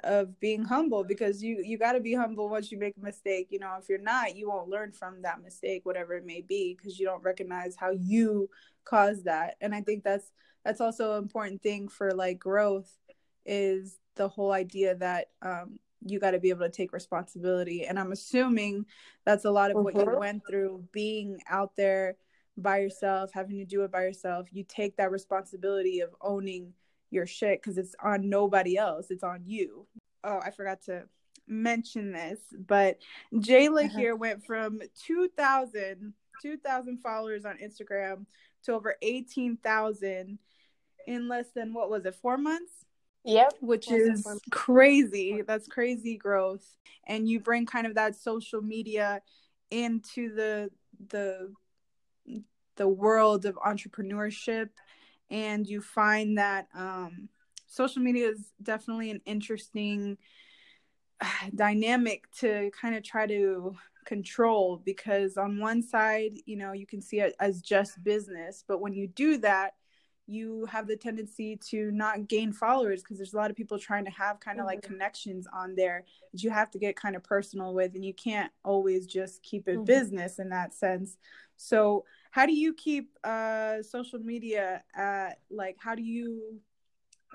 of 0.05 0.39
being 0.39 0.63
humble 0.65 1.03
because 1.03 1.43
you 1.43 1.63
you 1.65 1.79
got 1.79 1.93
to 1.93 2.01
be 2.01 2.15
humble 2.15 2.49
once 2.49 2.71
you 2.71 2.79
make 2.79 2.95
a 3.01 3.05
mistake 3.05 3.49
you 3.51 3.59
know 3.59 3.75
if 3.81 3.89
you're 3.89 3.99
not 3.99 4.37
you 4.37 4.49
won't 4.49 4.69
learn 4.69 4.93
from 4.93 5.23
that 5.23 5.43
mistake 5.43 5.85
whatever 5.85 6.15
it 6.15 6.27
may 6.27 6.43
be 6.43 6.77
because 6.77 6.99
you 7.01 7.07
don't 7.07 7.23
recognize 7.23 7.75
how 7.75 7.91
you 7.91 8.49
caused 8.85 9.25
that. 9.25 9.57
And 9.61 9.75
i 9.75 9.81
think 9.81 10.05
that's 10.05 10.31
that's 10.65 10.81
also 10.81 11.13
an 11.13 11.23
important 11.23 11.63
thing 11.63 11.89
for 11.89 12.13
like 12.13 12.39
growth 12.39 12.91
is 13.47 13.99
the 14.17 14.29
whole 14.29 14.53
idea 14.53 14.95
that 14.97 15.29
um, 15.43 15.79
you 16.05 16.19
got 16.19 16.33
to 16.33 16.39
be 16.39 16.51
able 16.51 16.67
to 16.67 16.71
take 16.71 16.93
responsibility. 16.93 17.85
And 17.87 17.99
i'm 17.99 18.13
assuming 18.13 18.85
that's 19.25 19.45
a 19.45 19.51
lot 19.51 19.71
of 19.71 19.83
what 19.83 19.95
you 19.95 20.03
mm-hmm. 20.03 20.19
went 20.19 20.43
through 20.49 20.85
being 20.93 21.41
out 21.49 21.73
there 21.77 22.17
by 22.57 22.79
yourself 22.79 23.31
having 23.33 23.59
to 23.59 23.65
do 23.65 23.85
it 23.85 23.93
by 23.93 24.03
yourself. 24.03 24.49
You 24.51 24.65
take 24.65 24.97
that 24.97 25.13
responsibility 25.13 26.01
of 26.01 26.11
owning 26.21 26.73
your 27.11 27.27
shit 27.27 27.61
because 27.63 27.79
it's 27.79 27.95
on 28.03 28.29
nobody 28.29 28.77
else. 28.77 29.11
It's 29.11 29.25
on 29.25 29.43
you. 29.47 29.87
Oh, 30.25 30.41
I 30.45 30.51
forgot 30.51 30.83
to 30.83 31.05
mention 31.47 32.13
this, 32.13 32.41
but 32.53 32.99
Jayla 33.33 33.87
uh-huh. 33.87 33.99
here 33.99 34.17
went 34.17 34.45
from 34.45 34.81
2,000 35.07 36.13
2,000 36.43 36.99
followers 36.99 37.45
on 37.45 37.59
Instagram 37.59 38.27
to 38.65 38.73
over 38.73 38.97
18,000 39.03 40.39
in 41.07 41.29
less 41.29 41.47
than 41.55 41.73
what 41.73 41.91
was 41.91 42.05
it, 42.05 42.15
four 42.15 42.37
months? 42.37 42.73
Yep. 43.25 43.55
Which 43.61 43.91
is 43.91 44.27
crazy. 44.51 45.43
That's 45.47 45.69
crazy 45.69 46.17
growth. 46.17 46.65
And 47.07 47.29
you 47.29 47.41
bring 47.41 47.67
kind 47.67 47.87
of 47.87 47.95
that 47.97 48.17
social 48.17 48.63
media 48.63 49.23
into 49.71 50.35
the 50.35 50.71
the 51.11 51.53
the 52.77 52.89
world 52.89 53.45
of 53.45 53.57
entrepreneurship 53.57 54.71
and 55.31 55.67
you 55.67 55.81
find 55.81 56.39
that 56.39 56.69
um, 56.75 57.29
social 57.67 58.03
media 58.03 58.29
is 58.31 58.53
definitely 58.63 59.11
an 59.11 59.21
interesting 59.25 60.19
dynamic 61.55 62.31
to 62.39 62.71
kind 62.81 62.95
of 62.95 63.03
try 63.03 63.27
to 63.27 63.77
control 64.05 64.81
because 64.87 65.37
on 65.37 65.59
one 65.59 65.83
side 65.83 66.33
you 66.47 66.57
know 66.57 66.73
you 66.73 66.87
can 66.87 67.03
see 67.03 67.21
it 67.21 67.35
as 67.41 67.61
just 67.61 68.03
business 68.03 68.65
but 68.67 68.81
when 68.81 68.95
you 68.95 69.07
do 69.07 69.37
that 69.37 69.75
you 70.27 70.67
have 70.67 70.87
the 70.87 70.97
tendency 70.97 71.57
to 71.57 71.91
not 71.91 72.27
gain 72.29 72.53
followers 72.53 73.03
because 73.03 73.19
there's 73.19 73.35
a 73.35 73.37
lot 73.37 73.51
of 73.51 73.57
people 73.57 73.79
trying 73.79 74.05
to 74.05 74.11
have 74.11 74.41
kind 74.41 74.59
of 74.59 74.63
mm-hmm. 74.63 74.77
like 74.77 74.83
connections 74.83 75.47
on 75.53 75.75
there 75.75 76.05
that 76.33 76.43
you 76.43 76.49
have 76.49 76.71
to 76.71 76.79
get 76.79 76.97
kind 76.97 77.17
of 77.17 77.23
personal 77.23 77.75
with 77.75 77.95
and 77.95 78.05
you 78.05 78.15
can't 78.15 78.53
always 78.65 79.07
just 79.07 79.43
keep 79.43 79.69
it 79.69 79.77
mm-hmm. 79.77 79.85
business 79.85 80.39
in 80.39 80.49
that 80.49 80.73
sense 80.73 81.19
so 81.59 82.05
how 82.31 82.47
do 82.47 82.55
you 82.55 82.75
keep 82.75 83.11
uh, 83.25 83.83
social 83.83 84.19
media 84.19 84.83
at 84.95 85.41
like 85.51 85.77
how 85.79 85.95
do 85.95 86.03
you 86.03 86.61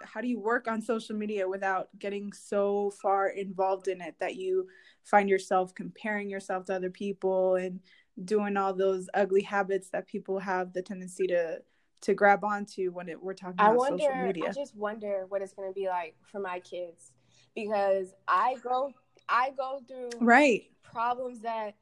how 0.01 0.21
do 0.21 0.27
you 0.27 0.39
work 0.39 0.67
on 0.67 0.81
social 0.81 1.15
media 1.15 1.47
without 1.47 1.87
getting 1.99 2.33
so 2.33 2.91
far 3.01 3.29
involved 3.29 3.87
in 3.87 4.01
it 4.01 4.15
that 4.19 4.35
you 4.35 4.67
find 5.03 5.29
yourself 5.29 5.73
comparing 5.75 6.29
yourself 6.29 6.65
to 6.65 6.75
other 6.75 6.89
people 6.89 7.55
and 7.55 7.79
doing 8.25 8.57
all 8.57 8.73
those 8.73 9.07
ugly 9.13 9.41
habits 9.41 9.89
that 9.89 10.07
people 10.07 10.39
have 10.39 10.73
the 10.73 10.81
tendency 10.81 11.27
to 11.27 11.59
to 12.01 12.13
grab 12.13 12.43
onto 12.43 12.91
when 12.91 13.07
it, 13.07 13.21
we're 13.21 13.33
talking 13.33 13.55
I 13.59 13.67
about 13.67 13.77
wonder, 13.77 14.03
social 14.03 14.21
media. 14.21 14.49
I 14.49 14.51
just 14.51 14.75
wonder 14.75 15.25
what 15.29 15.41
it's 15.41 15.53
going 15.53 15.69
to 15.69 15.73
be 15.73 15.87
like 15.87 16.15
for 16.29 16.39
my 16.39 16.59
kids 16.59 17.13
because 17.55 18.13
I 18.27 18.57
go 18.61 18.91
I 19.29 19.51
go 19.55 19.79
through 19.87 20.09
right 20.19 20.63
problems 20.83 21.39
that 21.41 21.75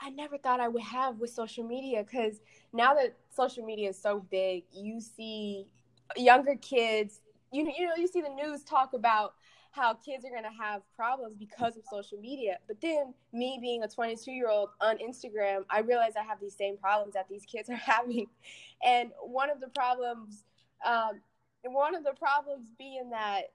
I 0.00 0.10
never 0.10 0.38
thought 0.38 0.60
I 0.60 0.68
would 0.68 0.82
have 0.82 1.18
with 1.18 1.30
social 1.30 1.64
media 1.64 2.04
because 2.04 2.40
now 2.72 2.94
that 2.94 3.16
social 3.30 3.64
media 3.64 3.90
is 3.90 4.00
so 4.00 4.24
big, 4.30 4.64
you 4.72 5.00
see 5.00 5.66
younger 6.16 6.56
kids, 6.56 7.20
you 7.52 7.70
you 7.76 7.86
know, 7.86 7.96
you 7.96 8.06
see 8.06 8.20
the 8.20 8.28
news 8.28 8.62
talk 8.62 8.92
about 8.94 9.34
how 9.70 9.94
kids 9.94 10.24
are 10.24 10.30
going 10.30 10.42
to 10.42 10.62
have 10.62 10.82
problems 10.96 11.36
because 11.38 11.76
of 11.76 11.82
social 11.90 12.18
media. 12.18 12.58
But 12.66 12.80
then 12.80 13.14
me 13.32 13.58
being 13.60 13.82
a 13.82 13.88
22 13.88 14.30
year 14.32 14.48
old 14.48 14.70
on 14.80 14.98
Instagram, 14.98 15.64
I 15.70 15.80
realize 15.80 16.12
I 16.18 16.24
have 16.24 16.40
these 16.40 16.56
same 16.56 16.76
problems 16.76 17.14
that 17.14 17.28
these 17.28 17.44
kids 17.44 17.68
are 17.68 17.74
having. 17.76 18.26
And 18.84 19.10
one 19.20 19.50
of 19.50 19.60
the 19.60 19.68
problems, 19.68 20.44
um, 20.84 21.20
one 21.64 21.94
of 21.94 22.04
the 22.04 22.12
problems 22.12 22.66
being 22.78 23.10
that, 23.10 23.52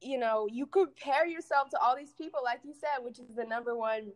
you 0.00 0.18
know, 0.18 0.46
you 0.50 0.66
compare 0.66 1.26
yourself 1.26 1.70
to 1.70 1.78
all 1.78 1.96
these 1.96 2.12
people, 2.12 2.40
like 2.44 2.60
you 2.64 2.74
said, 2.74 3.04
which 3.04 3.18
is 3.18 3.26
the 3.34 3.44
number 3.44 3.76
one 3.76 4.12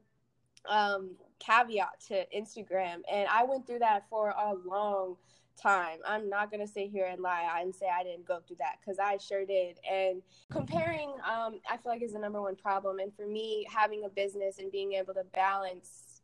um, 0.68 1.10
caveat 1.44 2.00
to 2.08 2.26
Instagram. 2.36 3.02
And 3.10 3.28
I 3.28 3.44
went 3.44 3.66
through 3.66 3.80
that 3.80 4.04
for 4.08 4.30
a 4.30 4.54
long 4.66 5.16
time. 5.60 5.98
I'm 6.06 6.28
not 6.28 6.50
gonna 6.50 6.66
sit 6.66 6.90
here 6.90 7.06
and 7.06 7.20
lie 7.20 7.60
and 7.60 7.74
say 7.74 7.86
I 7.86 8.02
didn't 8.02 8.26
go 8.26 8.40
through 8.46 8.56
that 8.60 8.76
because 8.80 8.98
I 8.98 9.18
sure 9.18 9.44
did. 9.44 9.78
And 9.90 10.22
comparing, 10.50 11.10
um, 11.10 11.60
I 11.70 11.76
feel 11.76 11.92
like 11.92 12.02
is 12.02 12.12
the 12.12 12.18
number 12.18 12.40
one 12.40 12.56
problem. 12.56 12.98
And 12.98 13.14
for 13.14 13.26
me, 13.26 13.66
having 13.70 14.04
a 14.04 14.08
business 14.08 14.58
and 14.58 14.70
being 14.70 14.94
able 14.94 15.14
to 15.14 15.24
balance, 15.32 16.22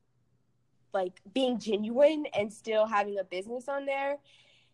like 0.93 1.21
being 1.33 1.59
genuine 1.59 2.27
and 2.37 2.53
still 2.53 2.87
having 2.87 3.19
a 3.19 3.25
business 3.25 3.69
on 3.69 3.87
there, 3.87 4.17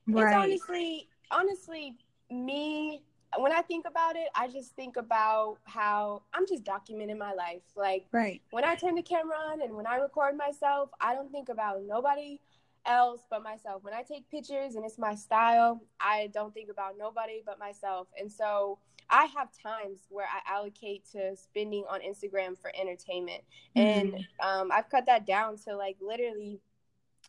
right. 0.07 0.51
it's 0.51 0.69
honestly, 0.69 1.09
honestly, 1.31 1.95
me 2.31 3.03
when 3.39 3.53
I 3.53 3.63
think 3.63 3.87
about 3.87 4.17
it, 4.17 4.29
I 4.35 4.49
just 4.49 4.75
think 4.77 4.97
about 4.97 5.59
how 5.65 6.23
I'm 6.33 6.47
just 6.47 6.65
documenting 6.65 7.19
my 7.19 7.33
life. 7.33 7.63
Like 7.77 8.07
right. 8.13 8.41
when 8.51 8.65
I 8.65 8.75
turn 8.75 8.95
the 8.95 9.03
camera 9.03 9.37
on 9.37 9.63
and 9.63 9.75
when 9.75 9.87
I 9.87 9.97
record 9.97 10.37
myself, 10.37 10.91
I 11.01 11.15
don't 11.15 11.31
think 11.31 11.49
about 11.49 11.83
nobody 11.87 12.41
else 12.87 13.23
but 13.29 13.43
myself. 13.43 13.83
When 13.83 13.95
I 13.95 14.03
take 14.03 14.31
pictures 14.31 14.75
and 14.75 14.85
it's 14.85 14.99
my 14.99 15.15
style, 15.15 15.83
I 16.01 16.31
don't 16.33 16.55
think 16.55 16.71
about 16.71 16.95
nobody 16.99 17.43
but 17.45 17.59
myself. 17.59 18.09
And 18.19 18.31
so 18.31 18.79
I 19.11 19.27
have 19.37 19.49
times 19.63 20.01
where 20.09 20.27
I 20.27 20.53
allocate 20.53 21.05
to 21.13 21.37
spending 21.37 21.85
on 21.89 22.01
Instagram 22.01 22.59
for 22.59 22.73
entertainment. 22.79 23.43
Mm-hmm. 23.77 24.17
And 24.17 24.27
um, 24.43 24.71
I've 24.73 24.89
cut 24.89 25.07
that 25.07 25.27
down 25.27 25.59
to 25.65 25.77
like 25.77 25.97
literally 26.01 26.61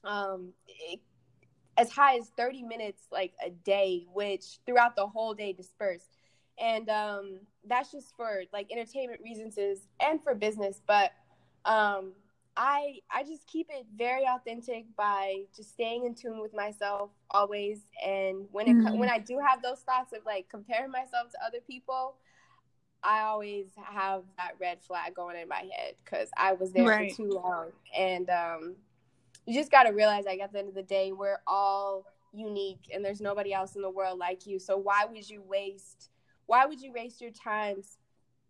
um, 0.03 0.53
it, 0.67 0.99
as 1.77 1.91
high 1.91 2.17
as 2.17 2.29
30 2.35 2.63
minutes 2.63 3.03
like 3.11 3.33
a 3.45 3.49
day 3.49 4.05
which 4.13 4.59
throughout 4.65 4.95
the 4.95 5.05
whole 5.05 5.33
day 5.33 5.53
dispersed 5.53 6.17
and 6.59 6.89
um, 6.89 7.39
that's 7.67 7.91
just 7.91 8.15
for 8.15 8.41
like 8.51 8.71
entertainment 8.71 9.21
reasons 9.23 9.57
and 9.99 10.23
for 10.23 10.33
business 10.33 10.81
but 10.87 11.11
um, 11.65 12.13
i 12.55 12.95
i 13.11 13.23
just 13.23 13.45
keep 13.45 13.67
it 13.69 13.85
very 13.95 14.25
authentic 14.25 14.85
by 14.97 15.35
just 15.55 15.71
staying 15.71 16.05
in 16.05 16.15
tune 16.15 16.41
with 16.41 16.53
myself 16.53 17.11
always 17.29 17.81
and 18.03 18.45
when 18.51 18.67
it 18.67 18.75
mm-hmm. 18.75 18.97
when 18.97 19.09
i 19.09 19.19
do 19.19 19.39
have 19.45 19.61
those 19.61 19.79
thoughts 19.81 20.11
of 20.13 20.25
like 20.25 20.47
comparing 20.49 20.89
myself 20.89 21.29
to 21.29 21.37
other 21.45 21.59
people 21.67 22.15
i 23.03 23.19
always 23.19 23.67
have 23.75 24.23
that 24.37 24.53
red 24.59 24.81
flag 24.81 25.13
going 25.13 25.39
in 25.39 25.47
my 25.47 25.69
head 25.77 25.93
because 26.03 26.29
i 26.35 26.53
was 26.53 26.71
there 26.71 26.85
right. 26.85 27.11
for 27.11 27.17
too 27.17 27.29
long 27.29 27.67
and 27.95 28.29
um, 28.31 28.75
you 29.47 29.53
just 29.53 29.71
got 29.71 29.83
to 29.83 29.91
realize 29.91 30.25
like 30.25 30.41
at 30.41 30.51
the 30.51 30.59
end 30.59 30.67
of 30.67 30.75
the 30.75 30.83
day 30.83 31.11
we're 31.11 31.39
all 31.47 32.05
unique 32.33 32.91
and 32.93 33.03
there's 33.03 33.21
nobody 33.21 33.53
else 33.53 33.75
in 33.75 33.81
the 33.81 33.89
world 33.89 34.19
like 34.19 34.45
you 34.45 34.59
so 34.59 34.77
why 34.77 35.05
would 35.09 35.27
you 35.27 35.41
waste 35.41 36.09
why 36.45 36.65
would 36.65 36.79
you 36.79 36.91
waste 36.93 37.21
your 37.21 37.31
time 37.31 37.81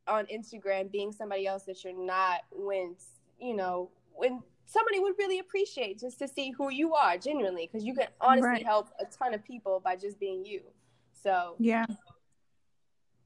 on 0.07 0.25
instagram 0.25 0.91
being 0.91 1.11
somebody 1.11 1.47
else 1.47 1.63
that 1.63 1.83
you're 1.83 2.05
not 2.05 2.41
when 2.51 2.95
you 3.39 3.55
know 3.55 3.89
when 4.15 4.41
somebody 4.65 4.99
would 4.99 5.13
really 5.17 5.39
appreciate 5.39 5.99
just 5.99 6.19
to 6.19 6.27
see 6.27 6.51
who 6.51 6.69
you 6.69 6.93
are 6.95 7.17
genuinely 7.17 7.69
because 7.71 7.85
you 7.85 7.93
can 7.93 8.07
honestly 8.19 8.49
right. 8.49 8.65
help 8.65 8.89
a 8.99 9.05
ton 9.05 9.33
of 9.33 9.43
people 9.45 9.79
by 9.79 9.95
just 9.95 10.19
being 10.19 10.43
you 10.43 10.61
so 11.13 11.55
yeah 11.59 11.85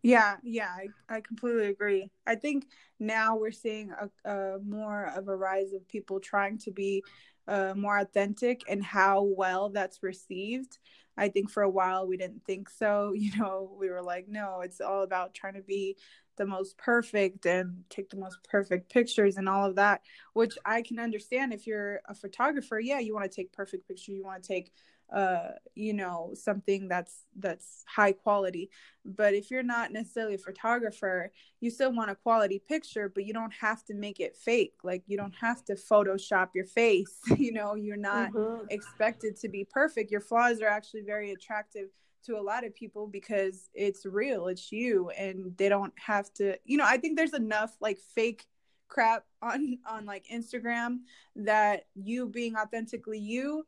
yeah, 0.03 0.37
yeah, 0.41 0.69
I, 0.69 1.17
I 1.17 1.21
completely 1.21 1.67
agree. 1.67 2.09
I 2.25 2.35
think 2.35 2.65
now 2.99 3.37
we're 3.37 3.51
seeing 3.51 3.91
a, 3.91 4.29
a 4.29 4.59
more 4.59 5.11
of 5.15 5.27
a 5.27 5.35
rise 5.35 5.73
of 5.73 5.87
people 5.87 6.19
trying 6.19 6.57
to 6.59 6.71
be 6.71 7.03
uh, 7.47 7.73
more 7.75 7.97
authentic 7.97 8.61
and 8.69 8.83
how 8.83 9.23
well 9.23 9.69
that's 9.69 10.03
received. 10.03 10.77
I 11.17 11.27
think 11.29 11.49
for 11.49 11.63
a 11.63 11.69
while 11.69 12.07
we 12.07 12.17
didn't 12.17 12.45
think 12.45 12.69
so. 12.69 13.13
You 13.15 13.37
know, 13.37 13.75
we 13.79 13.89
were 13.89 14.01
like, 14.01 14.27
no, 14.27 14.61
it's 14.61 14.81
all 14.81 15.03
about 15.03 15.33
trying 15.33 15.55
to 15.55 15.61
be 15.61 15.97
the 16.37 16.45
most 16.45 16.77
perfect 16.77 17.45
and 17.45 17.83
take 17.89 18.09
the 18.09 18.17
most 18.17 18.39
perfect 18.43 18.91
pictures 18.91 19.37
and 19.37 19.47
all 19.47 19.65
of 19.65 19.75
that, 19.75 20.01
which 20.33 20.57
I 20.65 20.81
can 20.81 20.97
understand 20.97 21.53
if 21.53 21.67
you're 21.67 22.01
a 22.05 22.15
photographer. 22.15 22.79
Yeah, 22.79 22.99
you 22.99 23.13
want 23.13 23.29
to 23.29 23.35
take 23.35 23.51
perfect 23.51 23.87
picture, 23.87 24.11
you 24.11 24.23
want 24.23 24.41
to 24.41 24.47
take 24.47 24.71
uh 25.11 25.51
you 25.75 25.93
know 25.93 26.31
something 26.33 26.87
that's 26.87 27.25
that's 27.37 27.83
high 27.87 28.11
quality. 28.11 28.69
But 29.03 29.33
if 29.33 29.49
you're 29.49 29.63
not 29.63 29.91
necessarily 29.91 30.35
a 30.35 30.39
photographer 30.39 31.31
you 31.59 31.69
still 31.69 31.93
want 31.93 32.11
a 32.11 32.15
quality 32.15 32.59
picture 32.59 33.09
but 33.13 33.25
you 33.25 33.33
don't 33.33 33.53
have 33.53 33.83
to 33.85 33.93
make 33.93 34.19
it 34.19 34.35
fake. 34.35 34.75
Like 34.83 35.03
you 35.07 35.17
don't 35.17 35.35
have 35.39 35.63
to 35.65 35.75
photoshop 35.75 36.49
your 36.55 36.65
face 36.65 37.19
you 37.37 37.51
know 37.53 37.75
you're 37.75 37.97
not 37.97 38.31
mm-hmm. 38.31 38.65
expected 38.69 39.37
to 39.41 39.49
be 39.49 39.67
perfect. 39.69 40.11
Your 40.11 40.21
flaws 40.21 40.61
are 40.61 40.67
actually 40.67 41.01
very 41.01 41.31
attractive 41.31 41.89
to 42.25 42.37
a 42.37 42.41
lot 42.41 42.65
of 42.65 42.75
people 42.75 43.07
because 43.07 43.69
it's 43.73 44.05
real 44.05 44.47
it's 44.47 44.71
you 44.71 45.09
and 45.17 45.55
they 45.57 45.69
don't 45.69 45.93
have 45.97 46.31
to 46.33 46.55
you 46.65 46.77
know 46.77 46.85
i 46.85 46.97
think 46.97 47.17
there's 47.17 47.33
enough 47.33 47.75
like 47.81 47.99
fake 48.15 48.45
crap 48.87 49.25
on 49.41 49.77
on 49.89 50.05
like 50.05 50.25
instagram 50.31 50.99
that 51.35 51.85
you 51.95 52.27
being 52.27 52.55
authentically 52.55 53.19
you 53.19 53.65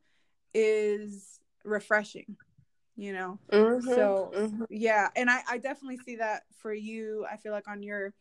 is 0.54 1.40
refreshing 1.64 2.36
you 2.96 3.12
know? 3.12 3.40
Mm-hmm, 3.52 3.90
so 3.90 4.32
mm-hmm. 4.36 4.64
yeah 4.70 5.10
and 5.16 5.30
I, 5.30 5.42
I 5.50 5.58
definitely 5.58 5.98
see 6.06 6.18
that 6.18 6.44
for 6.60 6.74
you. 6.74 7.26
I 7.32 7.38
feel 7.38 7.52
like 7.52 7.68
on 7.68 7.84
your 7.84 8.14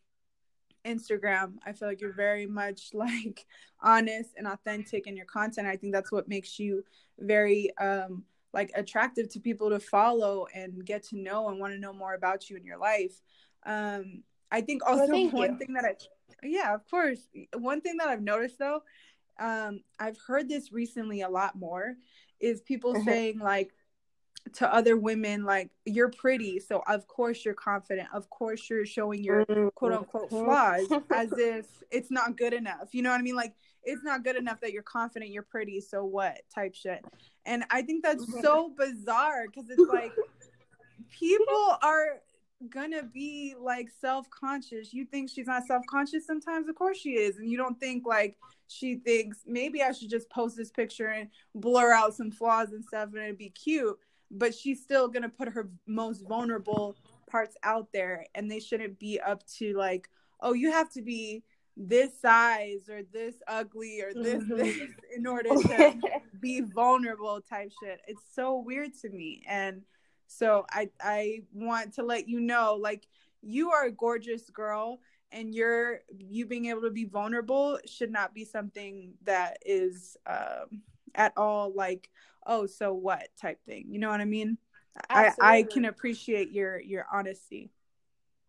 instagram 0.85 1.53
i 1.65 1.71
feel 1.71 1.87
like 1.87 2.01
you're 2.01 2.13
very 2.13 2.45
much 2.45 2.89
like 2.93 3.47
honest 3.81 4.31
and 4.37 4.49
authentic 4.49 5.07
in 5.07 5.17
your 5.17 5.27
content. 5.27 5.67
I 5.67 5.77
think 5.77 5.93
that's 5.93 6.11
what 6.11 6.29
makes 6.29 6.59
you 6.59 6.85
very 7.19 7.71
um 7.79 8.25
like 8.53 8.71
attractive 8.75 9.29
to 9.31 9.41
people 9.41 9.71
to 9.71 9.79
follow 9.79 10.47
and 10.55 10.85
get 10.85 11.05
to 11.05 11.17
know 11.17 11.49
and 11.49 11.59
want 11.59 11.73
to 11.73 11.79
know 11.79 11.93
more 11.93 12.15
about 12.15 12.51
you 12.51 12.57
in 12.57 12.65
your 12.65 12.79
life. 12.79 13.21
Um 13.65 14.23
i 14.51 14.61
think 14.61 14.83
also 14.85 15.07
well, 15.13 15.31
one 15.31 15.53
you. 15.53 15.59
thing 15.59 15.75
that 15.75 15.85
i 15.85 15.95
yeah 16.43 16.75
of 16.75 16.89
course. 16.91 17.29
One 17.57 17.81
thing 17.81 17.97
that 17.99 18.09
i've 18.09 18.23
noticed 18.23 18.59
though 18.59 18.83
um 19.41 19.81
i've 19.99 20.19
heard 20.27 20.49
this 20.49 20.73
recently 20.73 21.23
a 21.23 21.29
lot 21.29 21.57
more 21.57 21.95
is 22.43 22.61
people 22.61 22.95
mm-hmm. 22.95 23.09
saying 23.09 23.39
like 23.39 23.73
to 24.55 24.75
other 24.75 24.97
women 24.97 25.45
like 25.45 25.71
you're 25.85 26.11
pretty 26.11 26.59
so 26.59 26.83
of 26.89 27.07
course 27.07 27.45
you're 27.45 27.55
confident. 27.55 28.09
Of 28.13 28.29
course 28.29 28.69
you're 28.69 28.85
showing 28.85 29.23
your 29.23 29.47
mm-hmm. 29.47 29.69
quote 29.75 29.93
unquote 29.93 30.31
flaws 30.31 30.89
as 31.15 31.33
if 31.33 31.67
it's 31.91 32.11
not 32.11 32.37
good 32.37 32.53
enough. 32.53 32.89
You 32.93 33.03
know 33.03 33.11
what 33.11 33.21
i 33.21 33.23
mean? 33.23 33.37
Like 33.37 33.55
it's 33.85 34.03
not 34.05 34.25
good 34.25 34.37
enough 34.37 34.61
that 34.61 34.73
you're 34.73 34.83
confident 34.83 35.31
you're 35.31 35.43
pretty 35.43 35.81
so 35.81 36.05
what 36.05 36.41
type 36.55 36.75
shit. 36.75 37.05
And 37.47 37.65
i 37.71 37.83
think 37.83 38.03
that's 38.03 38.25
mm-hmm. 38.27 38.41
so 38.43 38.73
bizarre 38.77 39.47
because 39.47 39.71
it's 39.71 39.91
like 39.91 40.13
people 41.19 41.77
are 41.83 42.21
gonna 42.71 43.03
be 43.03 43.55
like 43.59 43.89
self-conscious. 44.01 44.93
You 44.93 45.05
think 45.05 45.31
she's 45.31 45.47
not 45.47 45.67
self-conscious 45.67 46.27
sometimes? 46.27 46.69
Of 46.69 46.75
course 46.77 46.99
she 46.99 47.11
is. 47.11 47.39
And 47.39 47.51
you 47.51 47.57
don't 47.57 47.79
think 47.79 48.07
like 48.07 48.37
she 48.73 48.97
thinks 48.97 49.39
maybe 49.47 49.83
i 49.83 49.93
should 49.93 50.11
just 50.11 50.31
post 50.31 50.57
this 50.57 50.71
picture 50.71 51.09
and 51.09 51.29
blur 51.55 51.93
out 51.93 52.15
some 52.15 52.31
flaws 52.31 52.73
and 52.73 52.85
stuff 52.85 53.11
and 53.13 53.23
it'd 53.23 53.39
be 53.39 53.51
cute 53.51 53.99
but 54.31 54.55
she's 54.55 54.83
still 54.83 55.09
gonna 55.09 55.29
put 55.29 55.49
her 55.49 55.71
most 55.87 56.27
vulnerable 56.27 56.97
parts 57.29 57.57
out 57.63 57.89
there 57.93 58.27
and 58.35 58.51
they 58.51 58.61
shouldn't 58.61 58.99
be 58.99 59.21
up 59.21 59.47
to 59.47 59.75
like 59.75 60.09
oh 60.41 60.53
you 60.53 60.71
have 60.71 60.91
to 60.91 61.03
be 61.03 61.43
this 61.77 62.21
size 62.21 62.89
or 62.89 63.03
this 63.13 63.37
ugly 63.49 64.01
or 64.03 64.13
this 64.15 64.43
mm-hmm. 64.43 64.57
this 64.57 64.91
in 65.17 65.27
order 65.27 65.49
to 65.49 65.95
be 66.41 66.61
vulnerable 66.61 67.41
type 67.41 67.73
shit. 67.83 68.01
It's 68.07 68.23
so 68.35 68.59
weird 68.59 68.91
to 69.03 69.09
me. 69.09 69.43
And 69.49 69.83
so 70.27 70.67
I 70.71 70.91
I 71.01 71.43
want 71.53 71.95
to 71.95 72.03
let 72.03 72.29
you 72.29 72.41
know 72.41 72.79
like 72.81 73.07
you 73.43 73.71
are 73.71 73.87
a 73.87 73.93
gorgeous 73.93 74.49
girl 74.51 75.01
and 75.33 75.55
you're 75.55 76.01
you 76.17 76.47
being 76.47 76.67
able 76.67 76.83
to 76.83 76.91
be 76.91 77.05
vulnerable 77.05 77.79
should 77.87 78.11
not 78.11 78.35
be 78.35 78.45
something 78.45 79.15
that 79.25 79.59
is 79.65 80.17
um, 80.27 80.83
at 81.15 81.33
all 81.37 81.73
like 81.75 82.11
oh 82.47 82.67
so 82.67 82.93
what? 82.93 83.29
type 83.41 83.59
thing 83.65 83.87
you 83.89 83.99
know 83.99 84.09
what 84.09 84.21
i 84.21 84.25
mean? 84.25 84.59
I, 85.09 85.33
I 85.41 85.63
can 85.63 85.87
appreciate 85.87 86.51
your 86.51 86.79
your 86.79 87.07
honesty. 87.11 87.71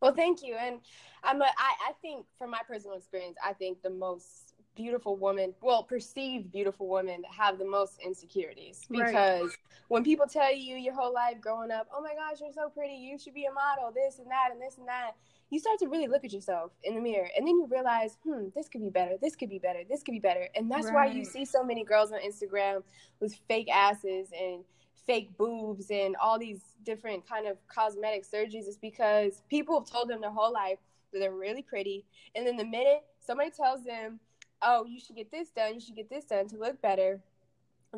Well 0.01 0.13
thank 0.13 0.43
you 0.43 0.55
and 0.55 0.79
i'm 1.23 1.41
a 1.41 1.45
I, 1.45 1.89
I 1.89 1.91
think 2.01 2.25
from 2.37 2.51
my 2.51 2.59
personal 2.67 2.97
experience 2.97 3.37
i 3.43 3.53
think 3.53 3.81
the 3.81 3.89
most 3.89 4.52
beautiful 4.75 5.15
woman, 5.15 5.53
well, 5.61 5.83
perceived 5.83 6.51
beautiful 6.51 6.87
women 6.87 7.21
that 7.21 7.31
have 7.31 7.57
the 7.57 7.65
most 7.65 7.99
insecurities 8.03 8.85
because 8.89 9.41
right. 9.41 9.57
when 9.87 10.03
people 10.03 10.25
tell 10.27 10.53
you 10.53 10.75
your 10.75 10.93
whole 10.93 11.13
life 11.13 11.39
growing 11.41 11.71
up, 11.71 11.87
oh 11.95 12.01
my 12.01 12.13
gosh, 12.13 12.39
you're 12.41 12.51
so 12.53 12.69
pretty, 12.69 12.95
you 12.95 13.17
should 13.17 13.33
be 13.33 13.45
a 13.45 13.51
model, 13.51 13.91
this 13.93 14.19
and 14.19 14.29
that, 14.29 14.49
and 14.51 14.61
this 14.61 14.77
and 14.77 14.87
that, 14.87 15.11
you 15.49 15.59
start 15.59 15.77
to 15.79 15.87
really 15.87 16.07
look 16.07 16.23
at 16.23 16.33
yourself 16.33 16.71
in 16.83 16.95
the 16.95 17.01
mirror 17.01 17.29
and 17.37 17.47
then 17.47 17.55
you 17.55 17.67
realize, 17.69 18.17
hmm, 18.23 18.47
this 18.55 18.67
could 18.67 18.81
be 18.81 18.89
better, 18.89 19.15
this 19.21 19.35
could 19.35 19.49
be 19.49 19.59
better, 19.59 19.79
this 19.89 20.01
could 20.01 20.13
be 20.13 20.19
better. 20.19 20.47
And 20.55 20.69
that's 20.69 20.85
right. 20.85 20.93
why 20.93 21.05
you 21.07 21.25
see 21.25 21.45
so 21.45 21.63
many 21.63 21.83
girls 21.83 22.11
on 22.11 22.19
Instagram 22.19 22.83
with 23.19 23.35
fake 23.47 23.69
asses 23.71 24.29
and 24.37 24.63
fake 25.05 25.29
boobs 25.37 25.91
and 25.91 26.15
all 26.15 26.39
these 26.39 26.61
different 26.83 27.27
kind 27.27 27.47
of 27.47 27.57
cosmetic 27.67 28.25
surgeries 28.25 28.67
is 28.67 28.77
because 28.77 29.41
people 29.49 29.79
have 29.79 29.89
told 29.89 30.09
them 30.09 30.21
their 30.21 30.31
whole 30.31 30.51
life 30.51 30.79
that 31.11 31.19
they're 31.19 31.31
really 31.33 31.61
pretty 31.61 32.05
and 32.35 32.47
then 32.47 32.57
the 32.57 32.65
minute 32.65 33.03
somebody 33.19 33.49
tells 33.51 33.83
them 33.83 34.19
oh, 34.63 34.85
you 34.85 34.99
should 34.99 35.15
get 35.15 35.31
this 35.31 35.49
done, 35.49 35.73
you 35.75 35.79
should 35.79 35.95
get 35.95 36.09
this 36.09 36.25
done 36.25 36.47
to 36.49 36.57
look 36.57 36.81
better. 36.81 37.19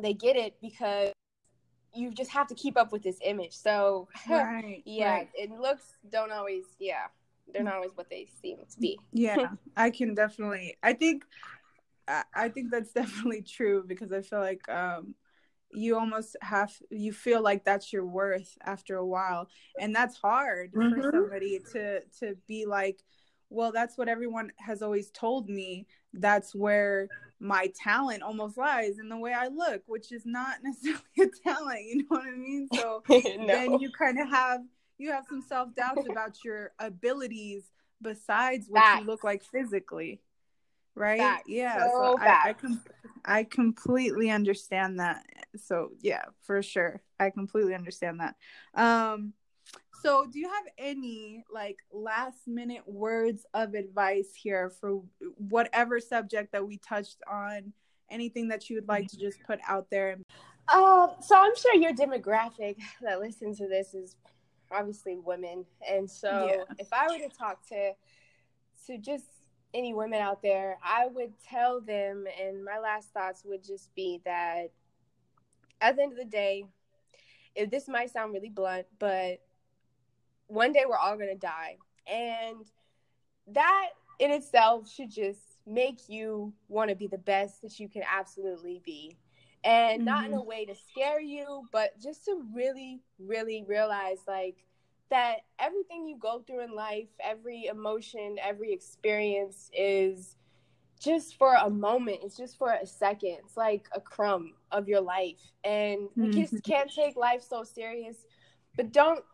They 0.00 0.12
get 0.12 0.36
it 0.36 0.56
because 0.60 1.12
you 1.94 2.10
just 2.12 2.30
have 2.30 2.46
to 2.48 2.54
keep 2.54 2.76
up 2.76 2.92
with 2.92 3.02
this 3.02 3.18
image. 3.24 3.54
So, 3.54 4.08
right, 4.28 4.82
yeah, 4.84 5.12
right. 5.12 5.28
it 5.34 5.50
looks 5.50 5.94
don't 6.10 6.30
always, 6.30 6.64
yeah, 6.78 7.06
they're 7.52 7.62
not 7.62 7.76
always 7.76 7.92
what 7.94 8.10
they 8.10 8.28
seem 8.42 8.58
to 8.58 8.78
be. 8.78 8.98
yeah, 9.12 9.48
I 9.76 9.90
can 9.90 10.14
definitely. 10.14 10.76
I 10.82 10.92
think, 10.92 11.24
I 12.06 12.48
think 12.48 12.70
that's 12.70 12.92
definitely 12.92 13.42
true 13.42 13.84
because 13.86 14.12
I 14.12 14.20
feel 14.20 14.40
like 14.40 14.68
um, 14.68 15.14
you 15.72 15.98
almost 15.98 16.36
have 16.42 16.72
you 16.90 17.12
feel 17.12 17.42
like 17.42 17.64
that's 17.64 17.92
your 17.92 18.04
worth 18.04 18.56
after 18.64 18.96
a 18.96 19.06
while, 19.06 19.48
and 19.80 19.94
that's 19.94 20.16
hard 20.16 20.72
mm-hmm. 20.72 21.00
for 21.00 21.10
somebody 21.10 21.60
to 21.72 22.00
to 22.20 22.36
be 22.46 22.66
like 22.66 23.02
well 23.48 23.72
that's 23.72 23.96
what 23.96 24.08
everyone 24.08 24.50
has 24.58 24.82
always 24.82 25.10
told 25.10 25.48
me 25.48 25.86
that's 26.20 26.54
where 26.54 27.08
my 27.38 27.70
talent 27.78 28.22
almost 28.22 28.56
lies 28.56 28.98
in 28.98 29.08
the 29.08 29.16
way 29.16 29.32
i 29.32 29.48
look 29.48 29.82
which 29.86 30.12
is 30.12 30.22
not 30.24 30.56
necessarily 30.62 31.02
a 31.20 31.48
talent 31.48 31.80
you 31.84 31.96
know 31.98 32.04
what 32.08 32.24
i 32.24 32.36
mean 32.36 32.68
so 32.74 33.02
no. 33.08 33.46
then 33.46 33.78
you 33.78 33.90
kind 33.90 34.18
of 34.18 34.28
have 34.28 34.60
you 34.98 35.10
have 35.10 35.24
some 35.28 35.42
self-doubts 35.42 36.06
about 36.10 36.42
your 36.44 36.72
abilities 36.78 37.64
besides 38.00 38.66
what 38.68 38.82
Facts. 38.82 39.00
you 39.00 39.06
look 39.06 39.24
like 39.24 39.42
physically 39.42 40.20
right 40.94 41.18
Facts. 41.18 41.44
yeah 41.48 41.78
so, 41.78 41.90
so 41.98 42.18
I, 42.20 42.40
I, 42.44 42.52
com- 42.54 42.84
I 43.24 43.44
completely 43.44 44.30
understand 44.30 45.00
that 45.00 45.24
so 45.56 45.90
yeah 46.00 46.22
for 46.42 46.62
sure 46.62 47.02
i 47.20 47.30
completely 47.30 47.74
understand 47.74 48.20
that 48.20 48.34
um 48.74 49.34
so, 50.02 50.26
do 50.26 50.38
you 50.38 50.48
have 50.48 50.64
any 50.78 51.44
like 51.52 51.78
last 51.92 52.46
minute 52.46 52.82
words 52.86 53.46
of 53.54 53.74
advice 53.74 54.32
here 54.34 54.70
for 54.70 55.02
whatever 55.36 56.00
subject 56.00 56.52
that 56.52 56.66
we 56.66 56.78
touched 56.78 57.18
on? 57.30 57.72
Anything 58.10 58.48
that 58.48 58.70
you 58.70 58.76
would 58.76 58.88
like 58.88 59.08
to 59.08 59.18
just 59.18 59.42
put 59.44 59.58
out 59.66 59.88
there? 59.90 60.18
Uh, 60.68 61.08
so 61.20 61.36
I'm 61.36 61.56
sure 61.56 61.74
your 61.74 61.92
demographic 61.92 62.76
that 63.02 63.20
listens 63.20 63.58
to 63.58 63.68
this 63.68 63.94
is 63.94 64.16
obviously 64.70 65.16
women, 65.16 65.64
and 65.88 66.10
so 66.10 66.48
yeah. 66.50 66.74
if 66.78 66.92
I 66.92 67.06
were 67.08 67.18
to 67.18 67.36
talk 67.36 67.66
to 67.68 67.92
to 68.86 68.98
just 68.98 69.24
any 69.74 69.92
women 69.92 70.20
out 70.20 70.42
there, 70.42 70.78
I 70.82 71.06
would 71.06 71.32
tell 71.42 71.80
them, 71.80 72.26
and 72.40 72.64
my 72.64 72.78
last 72.78 73.10
thoughts 73.12 73.42
would 73.44 73.64
just 73.64 73.94
be 73.94 74.20
that 74.24 74.70
at 75.80 75.96
the 75.96 76.02
end 76.02 76.12
of 76.12 76.18
the 76.18 76.24
day, 76.24 76.64
if 77.54 77.70
this 77.70 77.88
might 77.88 78.12
sound 78.12 78.32
really 78.32 78.48
blunt, 78.48 78.86
but 78.98 79.40
one 80.48 80.72
day 80.72 80.84
we're 80.88 80.96
all 80.96 81.16
going 81.16 81.28
to 81.28 81.34
die. 81.34 81.76
And 82.06 82.64
that 83.48 83.88
in 84.18 84.30
itself 84.30 84.90
should 84.90 85.10
just 85.10 85.40
make 85.66 86.08
you 86.08 86.52
want 86.68 86.90
to 86.90 86.96
be 86.96 87.06
the 87.06 87.18
best 87.18 87.62
that 87.62 87.78
you 87.78 87.88
can 87.88 88.02
absolutely 88.10 88.80
be. 88.84 89.16
And 89.64 89.98
mm-hmm. 89.98 90.04
not 90.04 90.26
in 90.26 90.32
a 90.32 90.36
mm-hmm. 90.36 90.48
way 90.48 90.64
to 90.66 90.74
scare 90.74 91.20
you, 91.20 91.62
but 91.72 91.98
just 92.00 92.24
to 92.26 92.42
really, 92.54 93.00
really 93.18 93.64
realize 93.66 94.18
like 94.28 94.64
that 95.10 95.38
everything 95.58 96.06
you 96.06 96.18
go 96.18 96.42
through 96.46 96.64
in 96.64 96.74
life, 96.74 97.08
every 97.20 97.66
emotion, 97.66 98.36
every 98.42 98.72
experience 98.72 99.70
is 99.76 100.36
just 101.00 101.36
for 101.36 101.54
a 101.54 101.70
moment. 101.70 102.18
It's 102.22 102.36
just 102.36 102.58
for 102.58 102.72
a 102.72 102.86
second. 102.86 103.38
It's 103.44 103.56
like 103.56 103.88
a 103.92 104.00
crumb 104.00 104.54
of 104.72 104.88
your 104.88 105.00
life. 105.00 105.52
And 105.64 106.00
mm-hmm. 106.00 106.22
we 106.22 106.30
just 106.30 106.62
can't 106.64 106.92
take 106.92 107.16
life 107.16 107.42
so 107.42 107.64
serious. 107.64 108.16
But 108.76 108.92
don't 108.92 109.24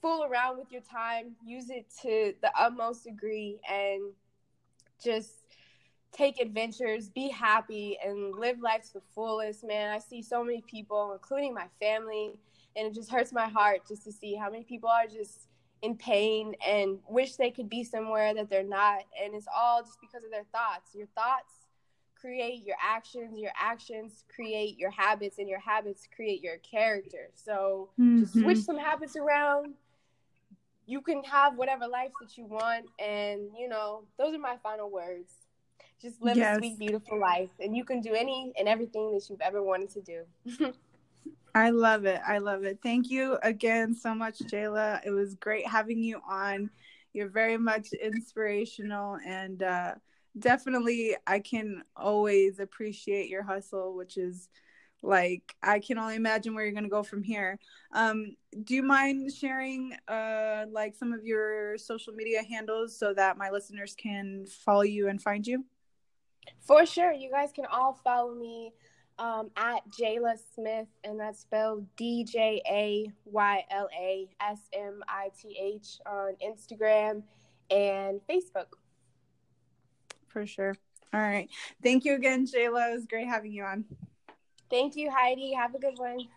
fool 0.00 0.24
around 0.24 0.58
with 0.58 0.70
your 0.72 0.82
time, 0.82 1.36
use 1.44 1.70
it 1.70 1.86
to 2.02 2.34
the 2.42 2.50
utmost 2.58 3.04
degree, 3.04 3.60
and 3.70 4.12
just 5.02 5.46
take 6.12 6.40
adventures, 6.40 7.08
be 7.08 7.28
happy, 7.28 7.98
and 8.04 8.34
live 8.34 8.60
life 8.60 8.84
to 8.88 8.94
the 8.94 9.02
fullest. 9.14 9.64
Man, 9.64 9.90
I 9.90 9.98
see 9.98 10.22
so 10.22 10.42
many 10.42 10.62
people, 10.62 11.12
including 11.12 11.54
my 11.54 11.66
family, 11.80 12.32
and 12.76 12.86
it 12.86 12.94
just 12.94 13.10
hurts 13.10 13.32
my 13.32 13.48
heart 13.48 13.82
just 13.88 14.04
to 14.04 14.12
see 14.12 14.34
how 14.34 14.50
many 14.50 14.64
people 14.64 14.88
are 14.88 15.06
just 15.06 15.46
in 15.82 15.96
pain 15.96 16.54
and 16.66 16.98
wish 17.08 17.36
they 17.36 17.50
could 17.50 17.68
be 17.68 17.84
somewhere 17.84 18.34
that 18.34 18.50
they're 18.50 18.62
not. 18.62 19.02
And 19.22 19.34
it's 19.34 19.46
all 19.54 19.82
just 19.82 19.98
because 20.00 20.24
of 20.24 20.30
their 20.30 20.44
thoughts. 20.52 20.94
Your 20.94 21.06
thoughts 21.14 21.52
create 22.20 22.64
your 22.66 22.76
actions, 22.82 23.38
your 23.38 23.52
actions 23.58 24.24
create 24.34 24.78
your 24.78 24.90
habits, 24.90 25.38
and 25.38 25.48
your 25.48 25.60
habits 25.60 26.06
create 26.14 26.42
your 26.42 26.58
character. 26.58 27.30
So 27.34 27.90
mm-hmm. 27.98 28.20
just 28.20 28.34
switch 28.34 28.58
some 28.58 28.76
habits 28.78 29.16
around. 29.16 29.74
You 30.90 31.00
can 31.00 31.22
have 31.22 31.56
whatever 31.56 31.86
life 31.86 32.10
that 32.20 32.36
you 32.36 32.46
want. 32.46 32.86
And, 32.98 33.42
you 33.56 33.68
know, 33.68 34.02
those 34.18 34.34
are 34.34 34.38
my 34.38 34.56
final 34.60 34.90
words. 34.90 35.32
Just 36.02 36.20
live 36.20 36.36
yes. 36.36 36.56
a 36.56 36.58
sweet, 36.58 36.78
beautiful 36.80 37.20
life. 37.20 37.50
And 37.60 37.76
you 37.76 37.84
can 37.84 38.00
do 38.00 38.12
any 38.12 38.52
and 38.58 38.66
everything 38.66 39.12
that 39.12 39.30
you've 39.30 39.40
ever 39.40 39.62
wanted 39.62 39.90
to 39.90 40.00
do. 40.00 40.72
I 41.54 41.70
love 41.70 42.06
it. 42.06 42.20
I 42.26 42.38
love 42.38 42.64
it. 42.64 42.80
Thank 42.82 43.08
you 43.08 43.38
again 43.44 43.94
so 43.94 44.16
much, 44.16 44.38
Jayla. 44.40 45.00
It 45.06 45.10
was 45.12 45.36
great 45.36 45.64
having 45.64 46.02
you 46.02 46.20
on. 46.28 46.70
You're 47.12 47.28
very 47.28 47.56
much 47.56 47.92
inspirational 47.92 49.18
and 49.24 49.62
uh, 49.62 49.94
definitely 50.38 51.16
I 51.24 51.38
can 51.38 51.84
always 51.96 52.58
appreciate 52.58 53.28
your 53.28 53.44
hustle, 53.44 53.94
which 53.94 54.16
is 54.16 54.48
like 55.02 55.54
I 55.62 55.78
can 55.78 55.98
only 55.98 56.16
imagine 56.16 56.54
where 56.54 56.64
you're 56.64 56.74
gonna 56.74 56.88
go 56.88 57.02
from 57.02 57.22
here. 57.22 57.58
Um, 57.92 58.36
do 58.64 58.74
you 58.74 58.82
mind 58.82 59.32
sharing 59.32 59.94
uh, 60.08 60.66
like 60.70 60.94
some 60.94 61.12
of 61.12 61.24
your 61.24 61.78
social 61.78 62.12
media 62.12 62.42
handles 62.42 62.98
so 62.98 63.14
that 63.14 63.38
my 63.38 63.50
listeners 63.50 63.94
can 63.96 64.46
follow 64.46 64.82
you 64.82 65.08
and 65.08 65.20
find 65.20 65.46
you? 65.46 65.64
For 66.60 66.84
sure. 66.86 67.12
You 67.12 67.30
guys 67.30 67.52
can 67.52 67.66
all 67.66 67.94
follow 68.04 68.34
me 68.34 68.72
um, 69.18 69.50
at 69.56 69.82
Jayla 69.90 70.38
Smith, 70.54 70.88
and 71.04 71.20
that's 71.20 71.40
spelled 71.40 71.86
D 71.96 72.24
J 72.24 72.62
A 72.68 73.12
Y 73.24 73.64
L 73.70 73.88
A 73.98 74.28
S 74.40 74.60
M 74.72 75.02
I 75.08 75.28
T 75.40 75.56
H 75.60 75.98
on 76.06 76.34
Instagram 76.44 77.22
and 77.70 78.20
Facebook. 78.28 78.72
For 80.28 80.46
sure. 80.46 80.74
All 81.12 81.20
right. 81.20 81.48
Thank 81.82 82.04
you 82.04 82.14
again, 82.14 82.46
Jayla. 82.46 82.90
It 82.90 82.94
was 82.94 83.06
great 83.06 83.26
having 83.26 83.52
you 83.52 83.64
on. 83.64 83.84
Thank 84.70 84.94
you, 84.94 85.10
Heidi. 85.10 85.52
Have 85.52 85.74
a 85.74 85.78
good 85.78 85.98
one. 85.98 86.28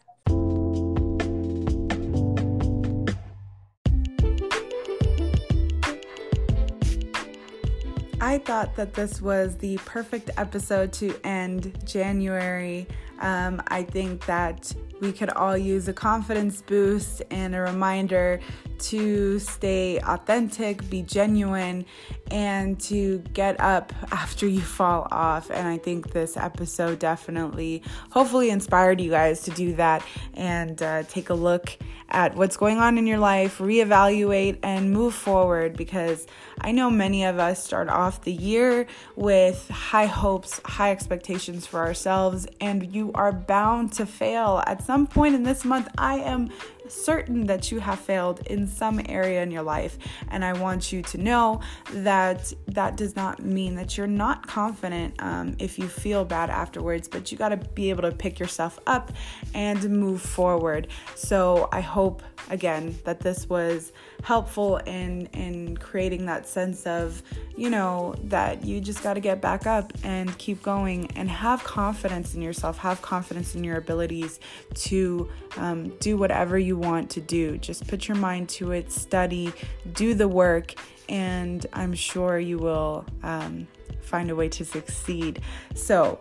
I 8.20 8.40
thought 8.40 8.76
that 8.78 8.94
this 8.94 9.22
was 9.22 9.58
the 9.58 9.78
perfect 9.86 10.32
episode 10.38 10.94
to 10.94 11.14
end 11.24 11.78
January. 11.86 12.88
Um, 13.24 13.64
I 13.70 13.84
think 13.84 14.26
that 14.26 14.74
we 15.00 15.14
could 15.14 15.30
all 15.30 15.58
use 15.58 15.88
a 15.88 15.94
confidence 15.94 16.62
boost 16.62 17.24
and 17.32 17.56
a 17.56 17.62
reminder 17.62 18.42
to 18.80 19.40
stay 19.40 20.00
authentic, 20.00 20.90
be 20.90 21.02
genuine, 21.02 21.86
and 22.32 22.80
to 22.82 23.20
get 23.34 23.60
up 23.62 23.94
after 24.12 24.46
you 24.46 24.62
fall 24.62 25.08
off. 25.10 25.50
And 25.50 25.68
I 25.68 25.78
think 25.78 26.12
this 26.12 26.36
episode 26.36 27.00
definitely, 27.00 27.82
hopefully, 28.12 28.50
inspired 28.50 29.00
you 29.00 29.10
guys 29.10 29.42
to 29.44 29.52
do 29.52 29.74
that 29.76 30.06
and 30.34 30.82
uh, 30.82 31.04
take 31.04 31.30
a 31.30 31.34
look 31.34 31.78
at 32.10 32.36
what's 32.36 32.58
going 32.58 32.78
on 32.78 32.98
in 32.98 33.08
your 33.08 33.18
life, 33.18 33.58
reevaluate, 33.58 34.60
and 34.62 34.92
move 34.92 35.16
forward 35.16 35.76
because 35.76 36.28
I 36.62 36.72
know 36.72 36.92
many 36.92 37.24
of 37.24 37.40
us 37.40 37.64
start 37.64 37.90
off 37.90 38.22
the 38.22 38.34
year 38.34 38.86
with 39.16 39.68
high 39.70 40.06
hopes, 40.06 40.62
high 40.64 40.92
expectations 40.92 41.66
for 41.66 41.80
ourselves, 41.80 42.46
and 42.62 42.94
you 42.94 43.12
are 43.16 43.32
bound 43.32 43.94
to 43.94 44.06
fail. 44.06 44.64
At 44.68 44.84
some 44.84 45.08
point 45.08 45.36
in 45.36 45.44
this 45.44 45.66
month, 45.66 45.88
I 45.98 46.16
am 46.20 46.50
certain 46.88 47.46
that 47.48 47.72
you 47.72 47.80
have 47.80 48.00
failed 48.00 48.46
in 48.48 48.68
some 48.68 49.02
area 49.08 49.42
in 49.42 49.52
your 49.52 49.64
life. 49.64 49.98
And 50.30 50.44
I 50.44 50.54
want 50.54 50.92
you 50.92 51.02
to 51.04 51.18
know 51.18 51.62
that 51.92 52.54
that 52.68 52.98
does 52.98 53.16
not 53.16 53.42
mean 53.44 53.76
that 53.76 53.98
you're 53.98 54.08
not 54.08 54.46
confident 54.48 55.16
um, 55.20 55.56
if 55.60 55.80
you 55.80 55.88
feel 55.88 56.26
bad 56.26 56.50
afterwards, 56.50 57.08
but 57.08 57.32
you 57.32 57.38
got 57.38 57.50
to 57.50 57.58
be 57.58 57.90
able 57.90 58.04
to 58.04 58.12
pick 58.12 58.40
yourself 58.40 58.80
up 58.86 59.12
and 59.54 59.90
move 59.90 60.22
forward. 60.22 60.88
So 61.16 61.70
I 61.72 61.82
hope, 61.82 62.22
again, 62.50 62.98
that 63.04 63.20
this 63.20 63.50
was 63.50 63.92
helpful 64.24 64.78
in 64.78 65.26
in 65.28 65.76
creating 65.78 66.26
that 66.26 66.48
sense 66.48 66.86
of 66.86 67.22
you 67.58 67.70
know 67.70 68.16
that 68.24 68.64
you 68.64 68.80
just 68.80 69.04
got 69.04 69.16
to 69.16 69.20
get 69.20 69.42
back 69.42 69.68
up 69.68 69.92
and 70.04 70.36
keep 70.38 70.64
going 70.64 71.12
and 71.18 71.30
have 71.30 71.62
confidence 71.64 72.34
in 72.34 72.42
yourself 72.42 72.78
have 72.78 73.02
confidence 73.02 73.54
in 73.54 73.66
your 73.66 73.78
abilities 73.78 74.40
to 74.74 75.30
um, 75.58 75.90
do 76.00 76.16
whatever 76.16 76.58
you 76.58 76.78
want 76.78 77.10
to 77.10 77.20
do 77.20 77.58
just 77.58 77.86
put 77.88 78.08
your 78.08 78.16
mind 78.16 78.48
to 78.48 78.72
it 78.72 78.92
study 78.92 79.52
do 79.92 80.14
the 80.14 80.28
work 80.28 80.74
and 81.10 81.66
i'm 81.74 81.94
sure 81.94 82.40
you 82.40 82.58
will 82.58 83.06
um, 83.24 83.68
find 84.02 84.30
a 84.30 84.36
way 84.36 84.48
to 84.48 84.64
succeed 84.64 85.42
so 85.76 86.18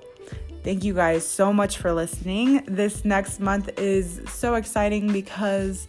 Thank 0.65 0.85
you 0.85 0.95
guys 0.95 1.27
so 1.27 1.53
much 1.53 1.79
for 1.79 1.93
listening. 1.93 2.63
This 2.67 3.05
next 3.05 3.41
month 3.41 3.81
is 3.81 4.21
so 4.29 4.55
exciting 4.55 5.13
because 5.13 5.89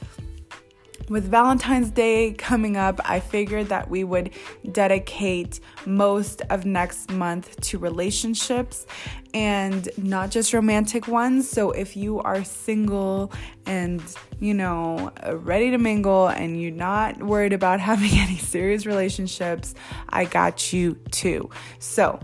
with 1.10 1.30
Valentine's 1.30 1.92
Day 1.92 2.34
coming 2.34 2.78
up, 2.78 3.00
I 3.04 3.20
figured 3.20 3.68
that 3.70 3.90
we 3.90 4.04
would 4.04 4.32
dedicate 4.72 5.60
most 5.86 6.42
of 6.50 6.66
next 6.66 7.12
month 7.12 7.60
to 7.62 7.78
relationships 7.78 8.86
and 9.34 9.90
not 9.98 10.32
just 10.32 10.54
romantic 10.54 11.08
ones. 11.08 11.50
So 11.50 11.72
if 11.72 11.98
you 11.98 12.20
are 12.20 12.44
single 12.44 13.32
and, 13.66 14.02
you 14.40 14.54
know, 14.54 15.12
ready 15.32 15.72
to 15.72 15.78
mingle 15.78 16.28
and 16.28 16.62
you're 16.62 16.72
not 16.72 17.22
worried 17.22 17.54
about 17.54 17.80
having 17.92 18.12
any 18.14 18.38
serious 18.38 18.86
relationships, 18.86 19.74
I 20.10 20.26
got 20.26 20.72
you 20.74 20.96
too. 21.12 21.50
So, 21.80 22.20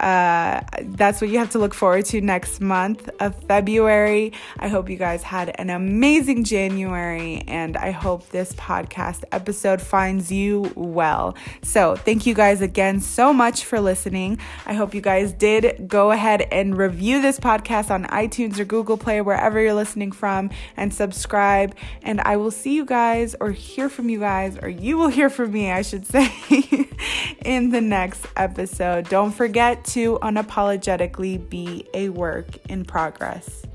uh, 0.00 0.60
that's 0.80 1.20
what 1.20 1.28
you 1.28 1.38
have 1.38 1.50
to 1.50 1.58
look 1.58 1.74
forward 1.74 2.04
to 2.06 2.20
next 2.20 2.60
month 2.60 3.10
of 3.20 3.34
February. 3.44 4.32
I 4.58 4.68
hope 4.68 4.88
you 4.88 4.96
guys 4.96 5.22
had 5.22 5.50
an 5.58 5.70
amazing 5.70 6.44
January, 6.44 7.42
and 7.48 7.76
I 7.76 7.90
hope 7.90 8.28
this 8.28 8.52
podcast 8.52 9.24
episode 9.32 9.82
finds 9.82 10.30
you 10.30 10.72
well. 10.76 11.36
So, 11.62 11.96
thank 11.96 12.26
you 12.26 12.34
guys 12.34 12.60
again 12.60 13.00
so 13.00 13.32
much 13.32 13.64
for 13.64 13.80
listening. 13.80 14.38
I 14.66 14.74
hope 14.74 14.94
you 14.94 15.00
guys 15.00 15.32
did 15.32 15.88
go 15.88 16.12
ahead 16.12 16.42
and 16.52 16.76
review 16.76 17.20
this 17.20 17.40
podcast 17.40 17.90
on 17.90 18.04
iTunes 18.06 18.58
or 18.60 18.64
Google 18.64 18.98
Play, 18.98 19.20
wherever 19.20 19.60
you're 19.60 19.74
listening 19.74 20.12
from, 20.12 20.50
and 20.76 20.94
subscribe. 20.94 21.74
And 22.02 22.20
I 22.20 22.36
will 22.36 22.52
see 22.52 22.74
you 22.74 22.84
guys 22.84 23.34
or 23.40 23.50
hear 23.50 23.88
from 23.88 24.08
you 24.08 24.20
guys, 24.20 24.56
or 24.62 24.68
you 24.68 24.96
will 24.96 25.08
hear 25.18 25.28
from 25.28 25.52
me, 25.52 25.72
I 25.72 25.82
should 25.82 26.06
say, 26.06 26.32
in 27.44 27.70
the 27.70 27.80
next 27.80 28.24
episode. 28.36 29.08
Don't 29.08 29.32
forget 29.32 29.84
to 29.88 30.18
unapologetically 30.18 31.48
be 31.48 31.86
a 31.94 32.10
work 32.10 32.46
in 32.68 32.84
progress. 32.84 33.67